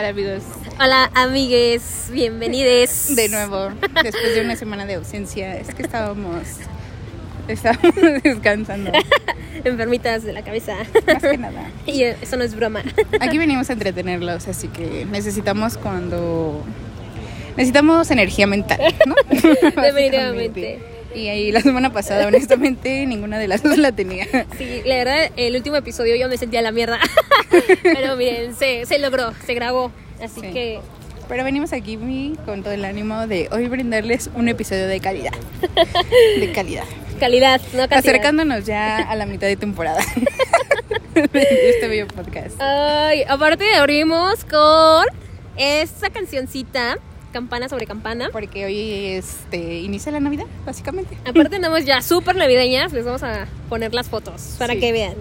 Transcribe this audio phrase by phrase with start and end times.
[0.00, 0.42] Hola amigos,
[0.80, 3.14] Hola amigues, bienvenides.
[3.16, 3.68] de nuevo,
[4.02, 6.42] después de una semana de ausencia, es que estábamos,
[7.48, 7.94] estábamos
[8.24, 8.92] descansando,
[9.64, 10.74] Enfermitas de la cabeza.
[11.06, 11.70] más que nada.
[11.84, 12.82] Y eso no es broma.
[13.20, 16.64] Aquí venimos a entretenerlos, así que necesitamos cuando...
[17.58, 19.14] Necesitamos energía mental, ¿no?
[19.82, 20.78] Definitivamente.
[21.14, 24.26] Y ahí la semana pasada, honestamente, ninguna de las dos la tenía.
[24.58, 26.98] Sí, la verdad, el último episodio yo me sentía la mierda.
[27.82, 29.90] Pero miren, se, se logró, se grabó.
[30.22, 30.46] Así Sí.
[30.52, 30.80] que
[31.28, 31.96] Pero venimos aquí
[32.44, 35.32] con todo el ánimo de hoy brindarles un episodio de calidad.
[36.38, 36.84] De calidad.
[37.18, 37.98] calidad, no cantidad.
[37.98, 40.00] Acercándonos ya a la mitad de temporada
[41.14, 42.60] de este bello podcast.
[42.60, 45.06] Ay, aparte abrimos con
[45.56, 46.98] esta cancioncita,
[47.32, 48.28] Campana sobre Campana.
[48.32, 51.16] Porque hoy este, inicia la Navidad, básicamente.
[51.24, 54.80] Aparte andamos ya súper navideñas, les vamos a poner las fotos para Sí.
[54.80, 55.14] que vean.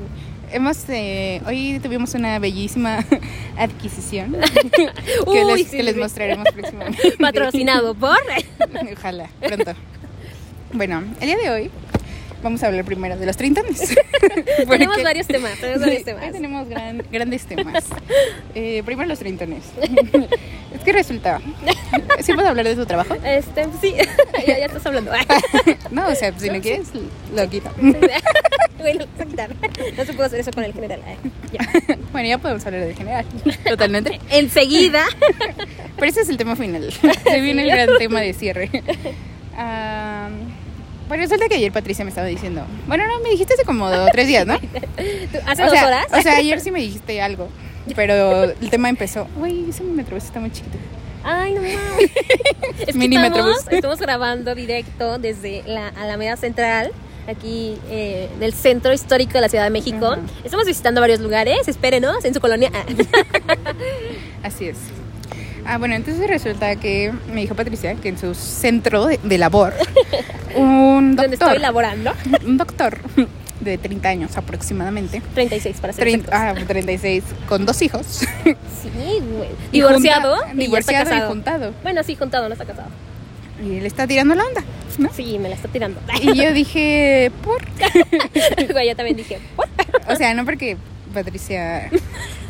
[0.52, 3.06] Hemos, eh, hoy tuvimos una bellísima
[3.58, 4.36] adquisición
[4.75, 4.89] que,
[5.28, 6.00] Uy, les, sí, que les sí.
[6.00, 7.11] mostraremos próximamente.
[7.19, 8.17] Patrocinado por...
[8.97, 9.73] Ojalá, pronto.
[10.73, 11.72] Bueno, el día de hoy
[12.42, 13.80] vamos a hablar primero de los treintones.
[14.68, 16.32] Tenemos varios temas, tenemos varios temas.
[16.32, 17.86] Tenemos gran- grandes temas.
[18.56, 19.64] Eh, primero los treintones.
[20.76, 21.40] es que resulta.
[22.22, 23.16] ¿Sí puedo hablar de tu trabajo?
[23.23, 23.94] Este, sí,
[24.46, 25.12] ya, ya estás hablando.
[25.92, 26.88] No, o sea, si no quieres,
[27.36, 27.70] lo quito.
[27.80, 29.50] Lo quitar.
[29.96, 31.00] No se puede hacer eso con el general.
[31.52, 31.59] Ya.
[32.12, 33.26] Bueno, ya podemos hablar de general.
[33.68, 34.20] Totalmente.
[34.31, 35.06] Enseguida.
[35.96, 36.92] Pero ese es el tema final.
[36.92, 38.70] Se viene el gran tema de cierre.
[39.56, 40.09] Ah,
[41.10, 42.64] bueno, resulta que ayer Patricia me estaba diciendo.
[42.88, 44.58] Bueno, no, me dijiste hace como dos, tres días, ¿no?
[44.60, 46.06] ¿Tú- ¿Hace o dos sea, horas?
[46.14, 47.50] O sea, ayer sí me dijiste algo.
[47.96, 49.28] Pero el tema empezó.
[49.36, 50.78] Güey, ese metrobús está muy chiquito.
[51.24, 52.12] Ay, no mames.
[52.80, 56.92] Es que Mini estamos, estamos grabando directo desde la Alameda Central,
[57.28, 60.16] aquí eh, en el centro histórico de la Ciudad de México.
[60.44, 62.72] Estamos visitando varios lugares, espérenos, en su colonia.
[64.44, 64.78] Así es.
[65.72, 69.74] Ah, bueno, entonces resulta que me dijo Patricia que en su centro de, de labor,
[70.56, 72.12] un doctor, estoy laborando.
[72.46, 72.97] un doctor
[73.59, 76.63] de 30 años aproximadamente, 36 para ser 30, exactos.
[76.63, 79.50] ah, 36, con dos hijos, Sí, güey.
[79.72, 80.38] Divorciado.
[80.38, 81.74] junta- y ya está divorciado y juntado.
[81.84, 82.88] Bueno, sí, juntado, no está casado.
[83.63, 84.63] y él está tirando la onda,
[84.97, 85.09] ¿no?
[85.13, 86.00] Sí, me la está tirando.
[86.22, 87.62] Y yo dije, ¿por?
[88.74, 89.68] Güey, yo también dije, ¿what?
[90.09, 90.78] O sea, no porque
[91.09, 91.90] Patricia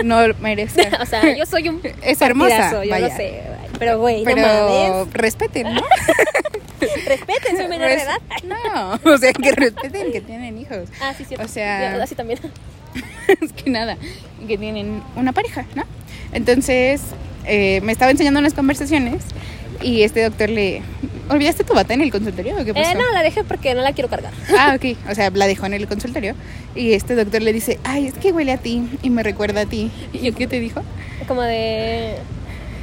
[0.04, 0.90] no merece.
[1.02, 3.08] O sea, yo soy un Es hermosa, yo vaya.
[3.10, 3.42] lo sé.
[3.78, 4.42] Pero, güey, no Pero
[4.98, 5.14] mames.
[5.14, 5.82] respeten, ¿no?
[7.08, 8.20] Respeten, soy menor de Res- edad.
[8.44, 10.90] No, o sea, que respeten que tienen hijos.
[11.02, 11.46] Ah, sí, cierto.
[11.46, 12.40] O sea- Yo así también.
[13.42, 13.98] es que nada,
[14.48, 15.84] que tienen una pareja, ¿no?
[16.32, 17.02] Entonces,
[17.46, 19.24] eh, me estaba enseñando unas conversaciones
[19.82, 20.82] y este doctor le...
[21.30, 22.90] ¿Olvidaste tu bata en el consultorio o qué pasó?
[22.90, 24.34] Eh, no, la dejé porque no la quiero cargar.
[24.58, 24.98] Ah, ok.
[25.12, 26.34] O sea, la dejó en el consultorio
[26.76, 29.66] y este doctor le dice, ay, es que huele a ti y me recuerda a
[29.66, 29.92] ti.
[30.14, 30.82] ¿Y yo qué te dijo?
[31.28, 32.16] Como de.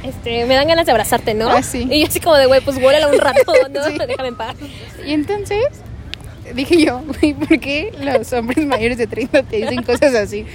[0.03, 1.49] Este, me dan ganas de abrazarte, ¿no?
[1.49, 1.87] Ah, sí.
[1.91, 3.83] Y yo así como de, güey, pues huélala un rato, ¿no?
[3.83, 3.97] Sí.
[4.07, 4.55] Déjame en paz.
[5.05, 5.65] Y entonces
[6.53, 10.45] dije yo, güey, ¿por qué los hombres mayores de 30 te dicen cosas así?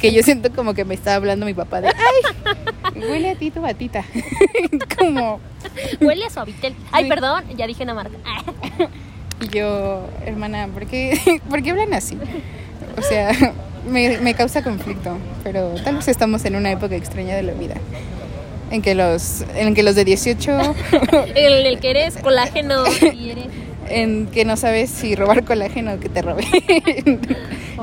[0.00, 2.54] Que yo siento como que me está hablando mi papá de, ay,
[2.96, 4.04] huele a ti tu batita.
[4.98, 5.40] como...
[6.00, 6.74] Huele a suavitel.
[6.90, 7.08] Ay, Sí.
[7.10, 8.16] perdón, ya dije una marca.
[9.40, 11.18] Y yo, hermana, ¿por qué,
[11.50, 12.16] ¿por qué hablan así?
[12.96, 13.32] O sea,
[13.88, 17.74] me, me causa conflicto, pero tal vez estamos en una época extraña de la vida.
[18.70, 20.76] En que los, en que los de 18,
[21.34, 23.46] El, el que eres colágeno y eres.
[23.88, 26.46] en que no sabes si robar colágeno o que te roben.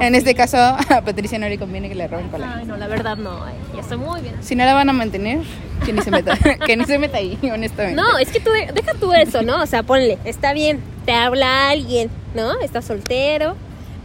[0.02, 0.58] En este caso,
[0.90, 2.60] a Patricia no le conviene que le roben colágeno.
[2.62, 3.44] Ay, no, la verdad no.
[3.44, 4.36] ay, ya estoy muy bien.
[4.42, 5.40] Si no la van a mantener,
[5.86, 8.02] que ni se meta, que ni se meta ahí, honestamente.
[8.02, 9.62] No, es que tú de- deja tú eso, ¿no?
[9.62, 12.60] O sea, ponle, está bien, te habla alguien, ¿no?
[12.62, 13.56] Estás soltero,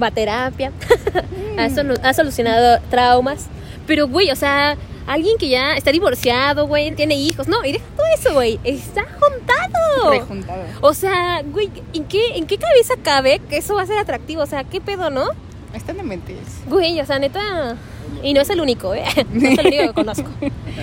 [0.03, 0.72] va a terapia,
[1.59, 3.47] ha, solu- ha solucionado traumas,
[3.87, 4.76] pero güey, o sea,
[5.06, 9.03] alguien que ya está divorciado, güey, tiene hijos, no, y deja todo eso, güey, está
[9.21, 10.11] juntado.
[10.11, 10.62] Rejuntado.
[10.81, 14.43] O sea, güey, ¿en qué, ¿en qué cabeza cabe que eso va a ser atractivo?
[14.43, 15.26] O sea, ¿qué pedo, no?
[15.75, 16.38] Están de mentes.
[16.67, 17.76] Güey, o sea, neta.
[18.23, 19.05] Y no es el único, ¿eh?
[19.32, 20.31] No es el único que conozco.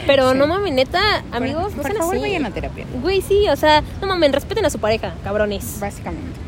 [0.05, 0.37] Pero Sí.
[0.37, 2.21] no mames, neta, amigos, por, no por sean favor, así.
[2.21, 2.85] vayan a terapia.
[3.01, 5.77] Güey, sí, o sea, no mames, respeten a su pareja, cabrones.
[5.79, 6.39] Básicamente.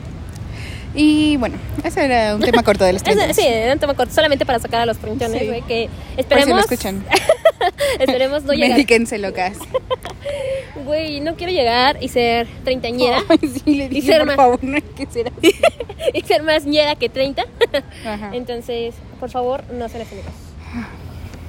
[0.95, 3.33] Y bueno, ese era un tema corto de los Es- 30.
[3.33, 5.47] sí, era un tema corto, solamente para sacar a los princhones, Sí.
[5.47, 7.03] güey, que Por si esperemos, lo escuchan.
[7.99, 8.71] esperemos no llegar.
[8.71, 9.57] Medíquense locas.
[10.85, 14.35] Güey, no quiero llegar y ser treintañera Ay, sí, le Y dije, ser por más-
[14.35, 15.53] favor, no hay que ser así.
[16.13, 17.45] y ser más ñera que 30.
[18.05, 18.31] Ajá.
[18.33, 20.31] Entonces, por favor, no sean efímeros.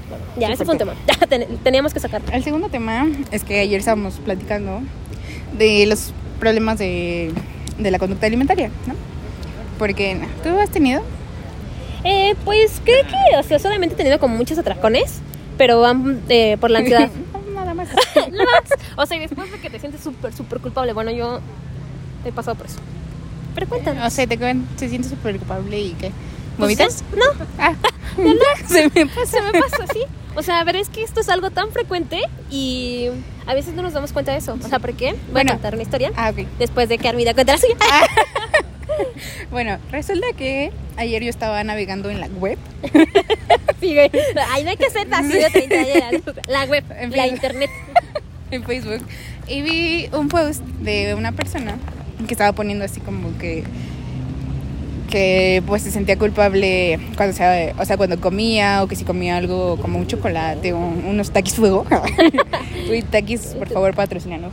[0.09, 0.95] Bueno, ya, ese fue un tema.
[1.65, 2.29] Teníamos que sacarlo.
[2.33, 4.83] El segundo tema es que ayer estábamos platicando
[5.57, 7.33] de los problemas de,
[7.79, 8.95] de la conducta alimentaria, ¿no?
[9.79, 11.03] Porque, ¿tú has tenido?
[12.05, 15.21] Eh, pues creo que, o sea, solamente he tenido como muchos atracones,
[15.57, 17.11] pero van eh, por la ansiedad.
[17.55, 17.89] Nada Más.
[18.97, 20.93] O sea, y después de que te sientes súper, súper culpable.
[20.93, 21.41] Bueno, yo
[22.25, 22.79] he pasado por eso.
[23.55, 24.07] Pero cuéntanos.
[24.07, 26.11] O sea, te cuen- se siente súper culpable y qué.
[26.59, 27.05] Pues, ¿Vomitas?
[27.17, 27.25] No,
[27.59, 27.73] Ah,
[28.69, 29.27] se me pasa.
[29.27, 30.01] se me pasa así.
[30.37, 33.09] O sea, a ver, es que esto es algo tan frecuente y
[33.47, 34.57] a veces no nos damos cuenta de eso.
[34.63, 35.13] O sea, ¿por qué?
[35.13, 35.53] Voy Bueno.
[35.53, 36.47] a contar una historia Ah, ok.
[36.59, 37.77] después de que Armida cuente la suya.
[39.51, 42.59] Bueno, resulta que ayer yo estaba navegando en la web.
[43.81, 44.11] Sí, güey.
[44.51, 45.75] Ay, no hay que ser de 30
[46.09, 46.23] años.
[46.49, 47.35] La web, En la fin.
[47.35, 47.71] internet.
[48.51, 49.03] en Facebook
[49.47, 51.77] y vi un post de una persona
[52.27, 53.65] que estaba poniendo así como que
[55.11, 59.37] que pues se sentía culpable cuando se, o sea cuando comía o que si comía
[59.37, 61.85] algo como un chocolate o unos taquis fuego
[62.91, 64.53] uy taquis por favor patrocinanos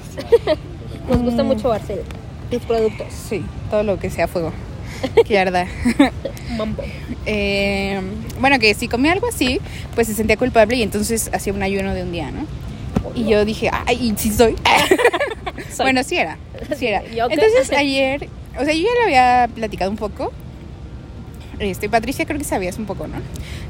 [1.10, 2.02] Nos gusta mucho Barcel.
[2.52, 3.08] Tus productos.
[3.12, 4.52] sí todo lo que sea fuego
[5.26, 5.66] que arda.
[7.26, 8.00] Eh,
[8.40, 9.60] bueno que si comía algo así
[9.96, 12.46] pues se sentía culpable y entonces hacía un ayuno de un día no
[13.16, 14.56] y yo dije ay sí soy
[15.70, 15.86] Soy.
[15.86, 16.38] Bueno, sí era,
[16.78, 17.04] sí era.
[17.30, 18.28] Entonces ayer,
[18.60, 20.32] o sea, yo ya lo había platicado un poco.
[21.60, 23.18] Este, Patricia creo que sabías un poco, ¿no?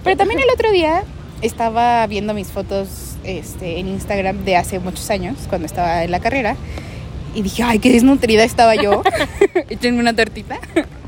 [0.04, 1.04] Pero también el otro día
[1.42, 6.20] estaba viendo mis fotos este, en Instagram de hace muchos años, cuando estaba en la
[6.20, 6.56] carrera.
[7.34, 9.04] Y dije, ay, qué desnutrida estaba yo.
[9.70, 10.60] Échenme una tortita.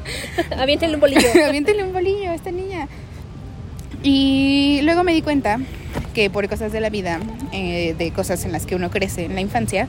[0.57, 1.27] Aviéntenle un bolillo.
[1.47, 2.87] Aviéntale un bolillo a esta niña.
[4.03, 5.59] Y luego me di cuenta
[6.13, 7.19] que por cosas de la vida,
[7.51, 9.87] eh, de cosas en las que uno crece en la infancia,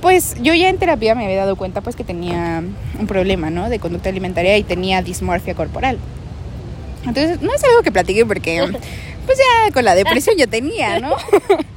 [0.00, 2.62] pues yo ya en terapia me había dado cuenta pues que tenía
[2.98, 3.68] un problema, ¿no?
[3.68, 5.98] De conducta alimentaria y tenía dismorfia corporal.
[7.04, 8.64] Entonces, no es algo que platique porque
[9.26, 11.16] pues ya con la depresión yo tenía, ¿no?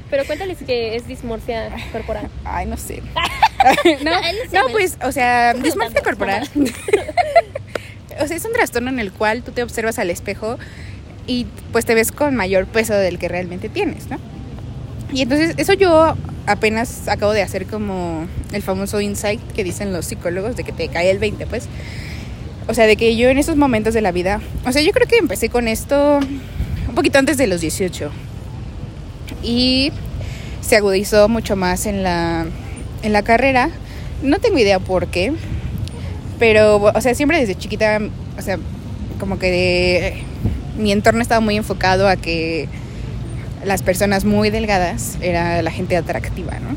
[0.10, 2.30] Pero cuéntales que es dismorfia corporal.
[2.44, 3.02] Ay, no sé.
[4.04, 4.12] no,
[4.54, 6.50] no, pues, o sea, dismorfia corporal.
[8.20, 10.58] o sea, es un trastorno en el cual tú te observas al espejo
[11.28, 14.18] y pues te ves con mayor peso del que realmente tienes, ¿no?
[15.12, 16.16] Y entonces eso yo
[16.46, 20.88] apenas acabo de hacer como el famoso insight que dicen los psicólogos de que te
[20.90, 21.68] cae el 20, pues.
[22.68, 25.08] O sea, de que yo en esos momentos de la vida, o sea, yo creo
[25.08, 26.20] que empecé con esto
[26.88, 28.12] un poquito antes de los 18.
[29.44, 29.92] Y
[30.62, 32.48] se agudizó mucho más en la,
[33.06, 33.70] en la carrera.
[34.24, 35.34] No tengo idea por qué,
[36.40, 38.00] pero, o sea, siempre desde chiquita,
[38.38, 38.58] o sea,
[39.20, 40.24] como que de-
[40.78, 42.68] mi entorno estaba muy enfocado a que
[43.64, 46.76] las personas muy delgadas era la gente atractiva, ¿no?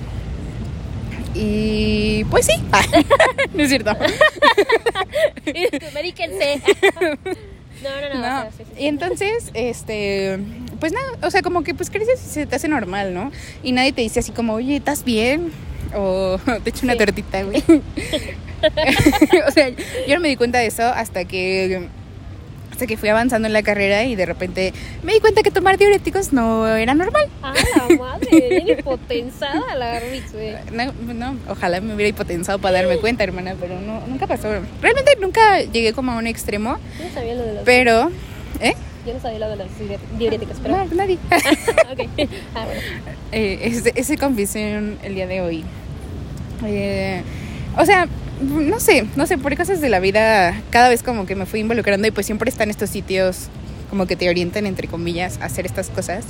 [1.34, 2.52] Y pues sí,
[3.54, 3.92] no es cierto.
[7.80, 8.20] No, no, no.
[8.20, 8.38] No.
[8.38, 8.82] o sea, sí, sí.
[8.82, 10.36] Y entonces, este,
[10.80, 13.30] pues nada, o sea, como que pues creces y se te hace normal, ¿no?
[13.62, 15.52] Y nadie te dice así como, oye, ¿estás bien?
[15.94, 16.99] O te echo una Sí.
[16.99, 17.62] tortita, güey.
[19.46, 21.88] o sea, yo no me di cuenta de eso hasta que
[22.73, 25.79] hasta que fui avanzando en la carrera y de repente me di cuenta que tomar
[25.79, 27.26] diuréticos no era normal.
[27.43, 27.52] Ah,
[27.88, 30.00] la madre, bien hipotensada la
[30.32, 30.55] güey.
[30.73, 34.49] No, no, ojalá me hubiera hipotensado para darme cuenta, hermana, pero no, nunca pasó.
[34.81, 37.62] Realmente nunca llegué como a un extremo, no sabía lo de los.
[37.64, 38.11] pero...
[38.61, 38.75] ¿Eh?
[39.08, 40.76] Yo no sabía lo de los diuret- diuréticos, pero.
[40.76, 41.14] No, nadie.
[41.31, 42.28] ok.
[42.55, 42.81] Ah, bueno.
[43.32, 45.64] eh, ese, ese confesión el día de hoy.
[46.66, 47.22] Eh,
[47.78, 48.06] o sea,
[48.43, 51.61] no sé, no sé, por cosas de la vida, cada vez como que me fui
[51.61, 53.49] involucrando y pues siempre están estos sitios
[53.88, 56.26] como que te orientan, entre comillas, a hacer estas cosas.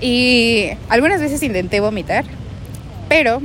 [0.00, 2.24] Y algunas veces intenté vomitar,
[3.08, 3.42] pero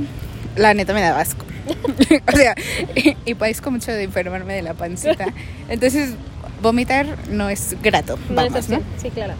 [0.54, 1.44] la neta me daba asco.
[2.32, 2.54] o sea,
[2.94, 5.26] y, y padezco mucho de enfermarme de la pancita.
[5.68, 6.14] Entonces,
[6.62, 8.18] vomitar no es grato.
[8.28, 8.68] No es Vamos.
[8.68, 8.80] ¿no?
[9.00, 9.34] Sí, claro.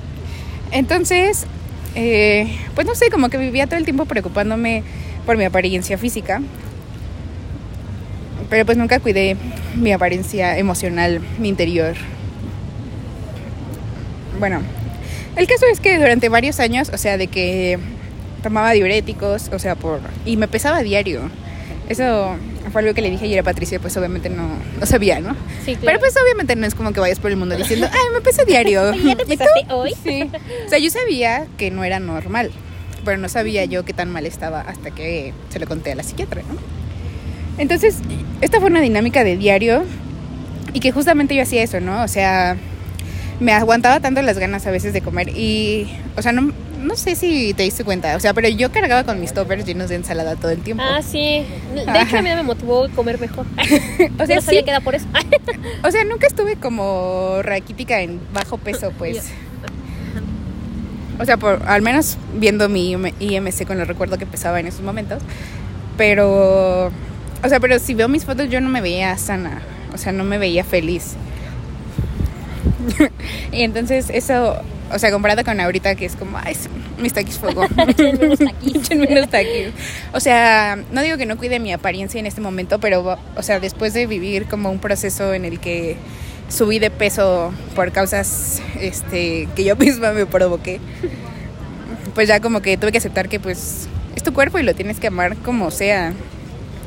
[0.72, 1.46] Entonces,
[1.94, 4.82] eh, pues no sé, como que vivía todo el tiempo preocupándome
[5.26, 6.40] por mi apariencia física.
[8.48, 9.36] Pero pues nunca cuidé
[9.76, 11.94] mi apariencia emocional, mi interior.
[14.38, 14.60] Bueno,
[15.36, 17.78] el caso es que durante varios años, o sea, de que
[18.42, 21.30] tomaba diuréticos, o sea, por y me pesaba diario.
[21.88, 22.36] Eso
[22.70, 24.48] fue algo que le dije ayer a Patricia, pues obviamente no,
[24.78, 25.36] no sabía, ¿no?
[25.64, 25.86] Sí, claro.
[25.86, 28.44] Pero pues obviamente no es como que vayas por el mundo diciendo, ay, me peso
[28.44, 28.94] diario.
[29.04, 29.94] ¿ya te pesaste hoy?
[30.02, 30.30] Sí.
[30.66, 32.50] O sea, yo sabía que no era normal,
[33.04, 36.02] pero no sabía yo qué tan mal estaba hasta que se lo conté a la
[36.02, 36.58] psiquiatra, ¿no?
[37.58, 37.98] Entonces,
[38.40, 39.84] esta fue una dinámica de diario
[40.72, 42.02] y que justamente yo hacía eso, ¿no?
[42.02, 42.56] O sea,
[43.40, 47.14] me aguantaba tanto las ganas a veces de comer y, o sea, no, no sé
[47.14, 50.36] si te diste cuenta, o sea, pero yo cargaba con mis toppers llenos de ensalada
[50.36, 50.82] todo el tiempo.
[50.86, 51.44] Ah, sí.
[51.74, 52.18] De hecho, Ajá.
[52.18, 53.46] a mí me motivó a comer mejor.
[54.18, 55.06] o sea, no sabía sí, que era por eso.
[55.84, 59.30] o sea, nunca estuve como raquítica en bajo peso, pues.
[61.18, 64.66] O sea, por, al menos viendo mi IM- IMC con el recuerdo que pesaba en
[64.66, 65.22] esos momentos.
[65.98, 69.60] Pero, o sea, pero si veo mis fotos yo no me veía sana.
[69.92, 71.14] O sea, no me veía feliz.
[73.52, 74.60] y entonces eso,
[74.92, 76.56] o sea, comparado con ahorita que es como, ay,
[76.98, 77.64] mis taquis fuego.
[77.88, 78.76] Échenme unos taquis.
[78.76, 79.68] Échenme unos taquis.
[80.12, 83.60] O sea, no digo que no cuide mi apariencia en este momento, pero, o sea,
[83.60, 85.96] después de vivir como un proceso en el que
[86.48, 90.80] subí de peso por causas este, que yo misma me provoqué,
[92.14, 94.98] pues ya como que tuve que aceptar que pues es tu cuerpo y lo tienes
[94.98, 96.12] que amar como sea.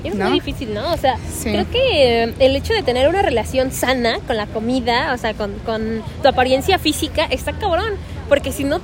[0.04, 0.26] Es ¿no?
[0.26, 0.92] muy difícil, ¿no?
[0.94, 1.52] O sea, Sí.
[1.52, 5.34] creo que eh, el hecho de tener una relación sana con la comida, o sea,
[5.34, 7.94] con, con tu apariencia física, está cabrón.
[8.30, 8.80] Porque si no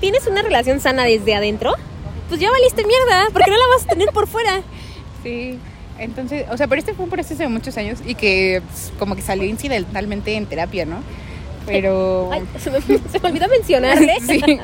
[0.00, 1.74] tienes una relación sana desde adentro,
[2.28, 4.60] pues ya valiste mierda, porque no la vas a tener por fuera.
[5.24, 5.58] Sí,
[5.98, 9.16] entonces, o sea, pero este fue un proceso de muchos años y que pues, como
[9.16, 10.98] que salió incidentalmente en terapia, ¿no?
[11.72, 12.30] Pero...
[12.32, 14.14] Ay, se me, se me olvidó mencionarle.
[14.28, 14.58] Sí.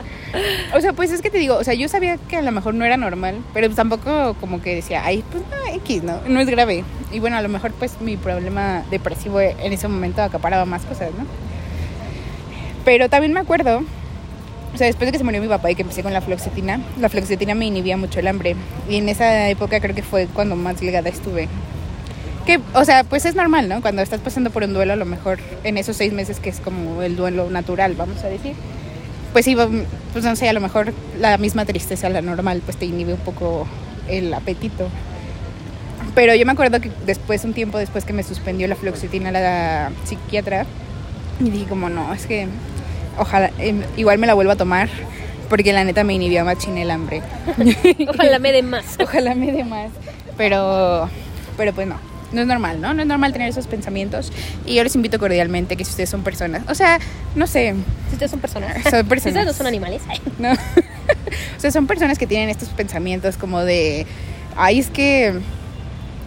[0.75, 2.75] O sea, pues es que te digo, o sea, yo sabía que a lo mejor
[2.75, 6.21] no era normal, pero pues tampoco como que decía, ay, pues no, X, ¿no?
[6.27, 6.83] No es grave.
[7.13, 11.11] Y bueno, a lo mejor pues mi problema depresivo en ese momento acaparaba más cosas,
[11.17, 11.25] ¿no?
[12.85, 13.85] Pero también me acuerdo,
[14.75, 16.81] o sea, después de que se murió mi papá y que empecé con la fluoxetina,
[16.99, 18.57] la fluoxetina me inhibía mucho el hambre.
[18.89, 21.49] Y en esa época creo que fue cuando más delgada estuve.
[22.47, 23.81] Que, o sea, pues es normal, ¿no?
[23.81, 26.61] Cuando estás pasando por un duelo, a lo mejor en esos seis meses que es
[26.61, 28.55] como el duelo natural, vamos a decir
[29.35, 29.57] pues sí,
[30.13, 33.19] pues no sé, a lo mejor la misma tristeza, la normal, pues te inhibe un
[33.19, 33.67] poco
[34.09, 34.89] el apetito.
[36.15, 39.91] Pero yo me acuerdo que después, un tiempo después que me suspendió la fluoxetina la
[40.05, 40.67] psiquiatra,
[41.41, 42.47] y dije como, no, es que
[43.19, 44.89] ojalá, eh, igual me la vuelva a tomar,
[45.49, 47.21] porque la neta me inhibió machín el hambre.
[48.09, 48.85] Ojalá me dé más.
[49.01, 49.91] Ojalá me dé más.
[50.37, 51.11] Pero,
[51.57, 51.97] pero pues no.
[52.35, 52.93] No es normal, ¿no?
[52.95, 54.33] No es normal tener esos pensamientos.
[54.67, 56.99] Y yo les invito cordialmente que si ustedes son personas, o sea,
[57.35, 57.75] no sé,
[58.09, 58.75] Si ustedes son personas.
[58.83, 59.27] Son Si personas.
[59.27, 60.03] ustedes no son animales.
[60.39, 60.53] ¿no?
[61.57, 64.07] o sea, son personas que tienen estos pensamientos como de,
[64.57, 65.35] ay, es que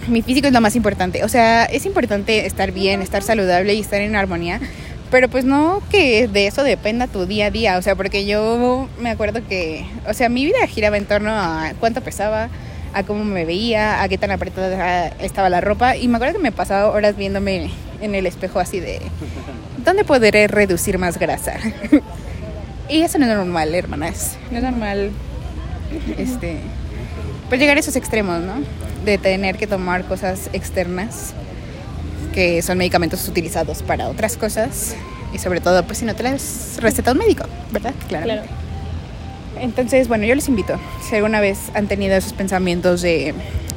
[0.08, 1.24] mi físico es lo más importante.
[1.24, 4.60] O sea, es importante estar bien, estar saludable y estar en armonía.
[5.12, 7.78] Pero pues no que de eso dependa tu día a día.
[7.78, 11.74] O sea, porque yo me acuerdo que, o sea, mi vida giraba en torno a
[11.80, 12.50] cuánto pesaba,
[12.94, 15.96] a cómo me veía, a qué tan apretada estaba la ropa.
[15.96, 19.01] Y me acuerdo que me pasaba horas viéndome en el espejo así de,
[19.84, 21.53] ¿dónde podré reducir más grasa?
[22.89, 24.38] Y eso no es normal, hermanas.
[24.50, 25.12] No es normal
[26.17, 26.58] este
[27.50, 28.56] pues llegar a esos extremos, ¿no?
[29.06, 31.34] De tener que tomar cosas externas
[32.34, 34.96] que son medicamentos utilizados para otras cosas
[35.34, 37.94] y sobre todo pues si no te las receta un médico, ¿verdad?
[38.08, 38.44] claro.
[39.62, 43.34] Entonces, bueno, yo les invito, si alguna vez han tenido esos pensamientos de,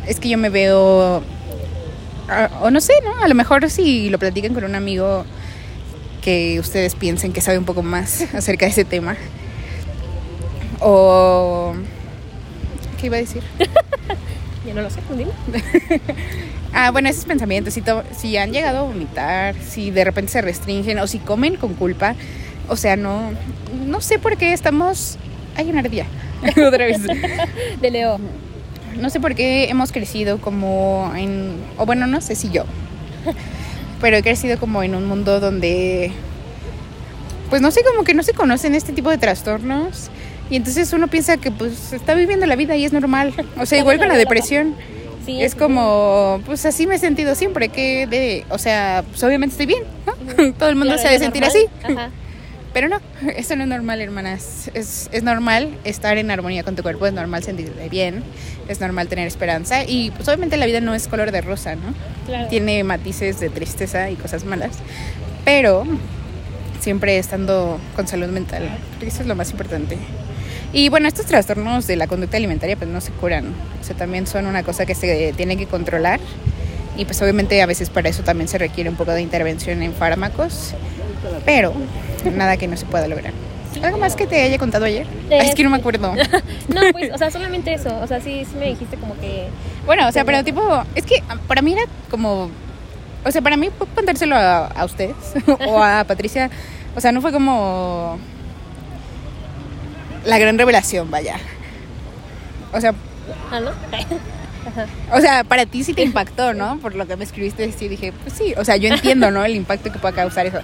[0.06, 1.22] es que yo me veo,
[2.28, 3.22] ah, o no sé, ¿no?
[3.22, 5.24] A lo mejor si lo platican con un amigo
[6.22, 9.16] que ustedes piensen que sabe un poco más acerca de ese tema.
[10.80, 11.74] O...
[12.98, 13.42] ¿Qué iba a decir?
[14.66, 15.32] Ya no lo sé, dime.
[16.72, 17.82] Ah, bueno, esos pensamientos, si,
[18.16, 22.14] si han llegado a vomitar, si de repente se restringen o si comen con culpa,
[22.68, 23.32] o sea, no,
[23.86, 25.18] no sé por qué estamos...
[25.60, 26.06] Hay una ardilla.
[26.66, 27.00] Otra vez.
[27.80, 28.18] De Leo.
[28.98, 31.54] No sé por qué hemos crecido como en...
[31.76, 32.64] O bueno, no sé si yo.
[34.00, 36.12] Pero he crecido como en un mundo donde...
[37.50, 40.10] Pues no sé, como que no se conocen este tipo de trastornos.
[40.48, 43.34] Y entonces uno piensa que pues está viviendo la vida y es normal.
[43.58, 44.74] O sea, igual con la depresión.
[45.26, 49.52] Sí, Es como, pues así me he sentido siempre, que de, o sea, pues obviamente
[49.52, 50.52] estoy bien, ¿no?
[50.58, 51.62] Todo el mundo Claro, se ha de sentir normal.
[51.84, 51.92] así.
[51.92, 52.10] Ajá.
[52.72, 53.00] Pero no,
[53.36, 54.70] eso no es normal, hermanas.
[54.74, 58.22] Es, es normal estar en armonía con tu cuerpo, es normal sentirte bien,
[58.68, 61.94] es normal tener esperanza y pues obviamente la vida no es color de rosa, ¿no?
[62.26, 62.48] Claro.
[62.48, 64.72] Tiene matices de tristeza y cosas malas,
[65.44, 65.84] pero
[66.80, 69.98] siempre estando con salud mental, porque eso es lo más importante.
[70.72, 73.46] Y bueno, estos trastornos de la conducta alimentaria pues no se curan,
[73.80, 76.20] o sea, también son una cosa que se tiene que controlar
[76.96, 79.92] y pues obviamente a veces para eso también se requiere un poco de intervención en
[79.92, 80.74] fármacos,
[81.44, 81.72] pero
[82.34, 83.32] nada que no se pueda lograr.
[83.82, 85.06] ¿Algo más que te haya contado ayer?
[85.30, 86.12] Ay, es que no me acuerdo.
[86.68, 87.96] No, pues, o sea, solamente eso.
[88.00, 89.48] O sea, sí, sí me dijiste como que.
[89.86, 90.60] Bueno, o sea, pero tipo,
[90.94, 92.50] es que ah, para mí era como,
[93.24, 95.14] o sea, para mí contárselo a, a ustedes
[95.66, 96.50] o a Patricia,
[96.96, 98.18] o sea, no fue como
[100.24, 101.36] la gran revelación, vaya.
[102.72, 102.94] O sea,
[103.50, 103.70] Ah, ¿no?
[105.12, 106.78] o sea, para ti sí te impactó, ¿no?
[106.78, 109.44] Por lo que me escribiste, sí dije, pues sí, o sea, yo entiendo, ¿no?
[109.44, 110.58] El impacto que puede causar eso.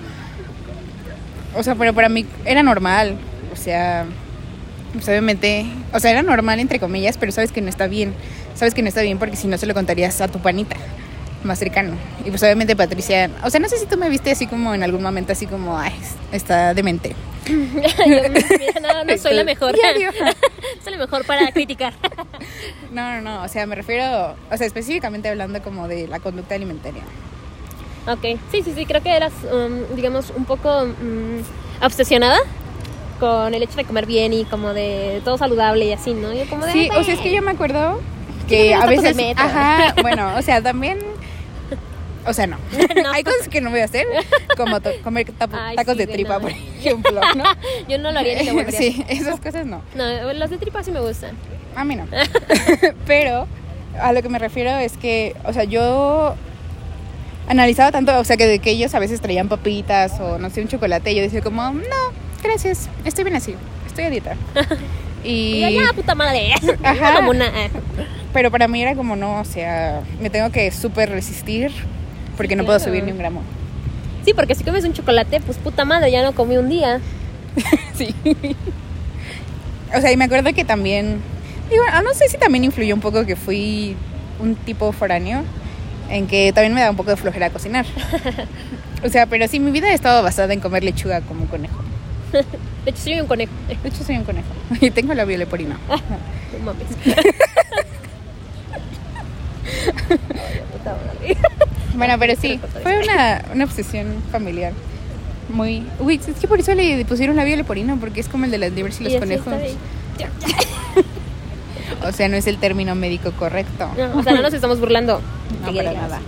[1.56, 3.16] O sea, pero para mí era normal,
[3.52, 4.04] o sea,
[4.92, 8.14] pues obviamente, o sea, era normal entre comillas, pero sabes que no está bien.
[8.54, 10.76] Sabes que no está bien porque si no se lo contarías a tu panita
[11.44, 11.94] más cercano.
[12.24, 14.82] Y pues obviamente Patricia, o sea, no sé si tú me viste así como en
[14.82, 15.92] algún momento así como, ay,
[16.32, 17.14] está demente.
[18.82, 19.74] No, no soy la mejor.
[19.74, 20.10] Diario.
[20.82, 21.94] soy la mejor para criticar.
[22.92, 26.54] No, no, no, o sea, me refiero, o sea, específicamente hablando como de la conducta
[26.54, 27.02] alimentaria.
[28.08, 32.38] Ok, sí, sí, sí, creo que eras, um, digamos, un poco mm, obsesionada
[33.18, 36.32] con el hecho de comer bien y como de todo saludable y así, ¿no?
[36.32, 38.00] Yo como de, Sí, "Ay, o sea, es que yo me acuerdo
[38.48, 39.16] que a veces...
[39.36, 40.98] Ajá, bueno, o sea, también...
[42.28, 42.58] O sea, no.
[43.02, 43.12] No.
[43.12, 44.04] Hay cosas que no voy a hacer,
[44.56, 46.40] como comer tapo- Ay, tacos sí, de tripa, no.
[46.40, 47.44] por ejemplo, ¿no?
[47.88, 48.70] Yo no lo haría ni lo.
[48.72, 49.80] Sí, esas cosas no.
[49.94, 51.36] No, los de tripa sí me gustan.
[51.76, 52.06] A mí no.
[53.06, 53.46] Pero
[54.00, 56.34] a lo que me refiero es que, o sea, yo
[57.48, 60.68] analizaba tanto, o sea, que que ellos a veces traían papitas o no sé, un
[60.68, 62.12] chocolate, y yo decía como, no,
[62.42, 63.54] gracias, estoy bien así,
[63.86, 64.36] estoy a dieta.
[65.24, 66.52] Y Y, ya, puta madre.
[66.84, 67.16] Ajá.
[67.16, 67.46] Como una.
[68.32, 71.72] pero para mí era como, no, o sea, me tengo que súper resistir
[72.36, 73.42] porque no puedo subir ni un gramo.
[74.24, 77.00] Sí, porque si comes un chocolate, pues puta madre, ya no comí un día.
[77.94, 78.14] Sí.
[79.96, 81.20] O sea, y me acuerdo que también,
[81.70, 83.96] digo, ah, no sé si también influyó un poco que fui
[84.38, 85.42] un tipo foráneo,
[86.10, 87.86] en que también me da un poco de flojera cocinar.
[89.04, 91.78] O sea, pero sí, mi vida ha estado basada en comer lechuga como un conejo.
[92.32, 93.52] De hecho, soy un conejo.
[93.68, 94.48] De hecho, soy un conejo.
[94.80, 95.78] Y tengo la leporina.
[95.88, 96.86] No mames.
[101.94, 104.72] Bueno, pero sí, fue una, una obsesión familiar.
[105.48, 105.82] Muy...
[105.98, 108.72] Uy, es que por eso le pusieron la leporina, porque es como el de las
[108.72, 109.54] liebres y los Y así conejos.
[112.06, 113.90] O sea, no es el término médico correcto.
[113.96, 115.20] No, o sea, no nos estamos burlando.
[115.62, 116.20] No, para nada.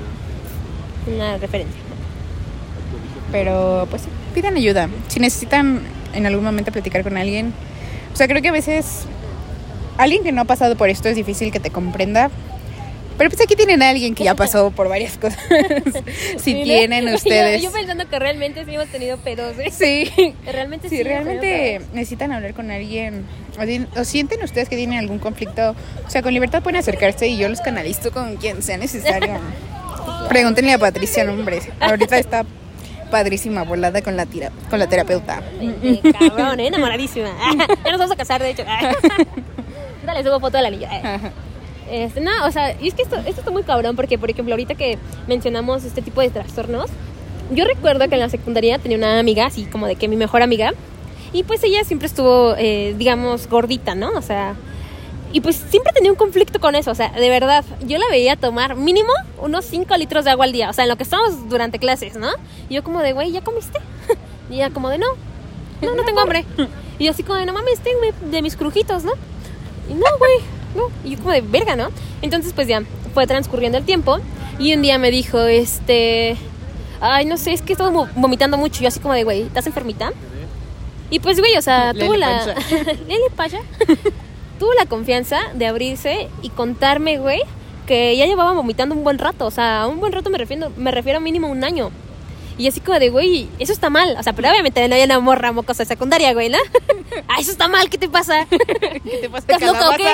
[1.06, 1.80] Una referencia.
[3.32, 4.88] Pero pues sí, pidan ayuda.
[5.08, 5.82] Si necesitan
[6.14, 7.52] en algún momento platicar con alguien.
[8.12, 9.04] O sea, creo que a veces
[9.96, 12.30] alguien que no ha pasado por esto es difícil que te comprenda.
[13.18, 15.38] Pero pues aquí tienen a alguien que ya pasó por varias cosas.
[16.36, 17.62] si Sí, tienen Yo- ustedes.
[17.62, 19.56] Yo, pensando que realmente sí hemos tenido pedos.
[19.58, 19.70] ¿eh?
[19.70, 20.34] Sí.
[20.46, 20.96] Realmente sí.
[20.98, 23.26] Tenido realmente necesitan hablar con alguien
[23.58, 25.74] o, o sienten ustedes que tienen algún conflicto,
[26.06, 29.38] o sea, con libertad pueden acercarse y yo los canalizo con quien sea necesario.
[30.28, 31.60] Pregúntenle a Patricia, no, hombre.
[31.80, 32.44] Ahorita está
[33.10, 35.42] padrísima volada con la tira, con la terapeuta.
[35.60, 36.68] Eh, cabrón, ¿eh?
[36.68, 37.30] enamoradísima.
[37.84, 38.64] ya nos vamos a casar, de hecho.
[40.04, 40.88] Dale, subo foto del anillo.
[41.90, 44.54] Este, no, o sea, y es que esto, esto está muy cabrón porque, por ejemplo,
[44.54, 46.90] ahorita que mencionamos este tipo de trastornos,
[47.50, 50.42] yo recuerdo que en la secundaria tenía una amiga, así como de que mi mejor
[50.42, 50.72] amiga,
[51.32, 54.10] y pues ella siempre estuvo, eh, digamos, gordita, ¿no?
[54.10, 54.54] O sea,
[55.32, 58.36] y pues siempre tenía un conflicto con eso, o sea, de verdad, yo la veía
[58.36, 61.48] tomar mínimo unos 5 litros de agua al día, o sea, en lo que estábamos
[61.48, 62.28] durante clases, ¿no?
[62.68, 63.78] Y yo como de, güey, ¿ya comiste?
[64.50, 65.08] Y ella como de, no,
[65.82, 66.44] no, no tengo hambre.
[66.98, 69.12] Y yo así como de, no mames, tengo de mis crujitos, ¿no?
[69.88, 70.38] Y no, güey,
[70.78, 71.08] no.
[71.08, 71.88] Y yo como de, verga, ¿no?
[72.22, 72.82] Entonces pues ya,
[73.14, 74.18] fue transcurriendo el tiempo
[74.58, 76.36] y un día me dijo, este,
[77.00, 78.80] ay, no sé, es que vo- vomitando mucho.
[78.80, 80.12] Y yo así como de, güey, ¿estás enfermita?
[81.10, 82.44] Y pues, güey, o sea, tuvo la...
[83.08, 83.60] Lele Pasha.
[84.58, 87.40] tuvo la confianza de abrirse y contarme, güey,
[87.86, 89.46] que ya llevaba vomitando un buen rato.
[89.46, 91.90] O sea, un buen rato me refiero, me refiero a mínimo un año.
[92.58, 94.16] Y así como de, güey, eso está mal.
[94.18, 96.58] O sea, pero obviamente no hay una morra mocosa de secundaria, güey, ¿no?
[97.28, 98.46] ah, eso está mal, ¿qué te pasa?
[98.50, 98.58] ¿Qué
[99.22, 100.12] te pasa, ¿Estás loca o qué?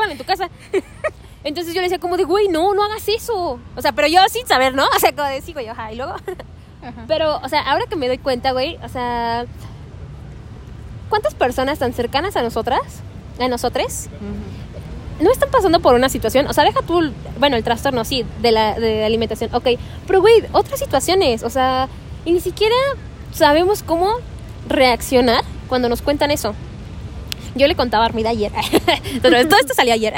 [0.00, 0.48] Ponle en tu casa.
[1.44, 3.60] Entonces yo le decía como de, güey, no, no hagas eso.
[3.76, 4.84] O sea, pero yo sin saber, ¿no?
[4.96, 5.92] O sea, como de, sí, güey, ajá.
[5.92, 6.14] Y luego...
[6.82, 7.04] Ajá.
[7.06, 9.44] Pero, o sea, ahora que me doy cuenta, güey, o sea...
[11.10, 12.80] ¿Cuántas personas tan cercanas a nosotras,
[13.38, 14.08] a nosotros,
[15.20, 16.46] no están pasando por una situación?
[16.46, 19.68] O sea, deja tú, bueno, el trastorno, sí, de la, de la alimentación, ok.
[20.06, 21.88] Pero, güey, otras situaciones, o sea,
[22.24, 22.76] y ni siquiera
[23.34, 24.14] sabemos cómo
[24.66, 26.54] reaccionar cuando nos cuentan eso.
[27.54, 28.52] Yo le contaba a Armida ayer.
[29.22, 30.14] Todo esto salió ayer.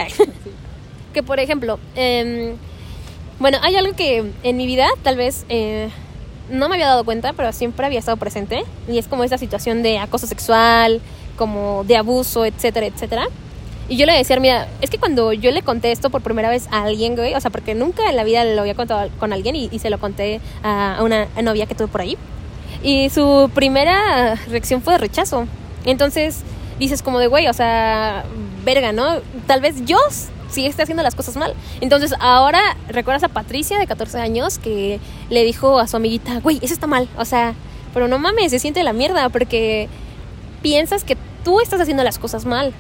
[1.13, 2.57] que por ejemplo, em,
[3.39, 5.89] bueno, hay algo que en mi vida tal vez eh,
[6.51, 8.65] no me había dado cuenta, pero siempre había estado presente.
[8.89, 11.01] Y es como esa situación de acoso sexual,
[11.37, 13.27] como de abuso, etcétera, etcétera.
[13.89, 16.69] Y yo le decía, mira, es que cuando yo le conté esto por primera vez
[16.71, 19.57] a alguien, güey, o sea, porque nunca en la vida lo había contado con alguien
[19.57, 22.17] y, y se lo conté a una novia que tuve por ahí.
[22.83, 25.47] Y su primera reacción fue de rechazo.
[25.85, 26.43] Entonces
[26.83, 28.25] dices como de, güey, o sea,
[28.65, 29.21] verga, ¿no?
[29.47, 29.99] Tal vez yo
[30.51, 31.55] sí esté haciendo las cosas mal.
[31.81, 36.59] Entonces ahora recuerdas a Patricia de 14 años que le dijo a su amiguita, güey,
[36.61, 37.09] eso está mal.
[37.17, 37.55] O sea,
[37.95, 39.89] pero no mames, se siente la mierda porque
[40.61, 42.73] piensas que tú estás haciendo las cosas mal.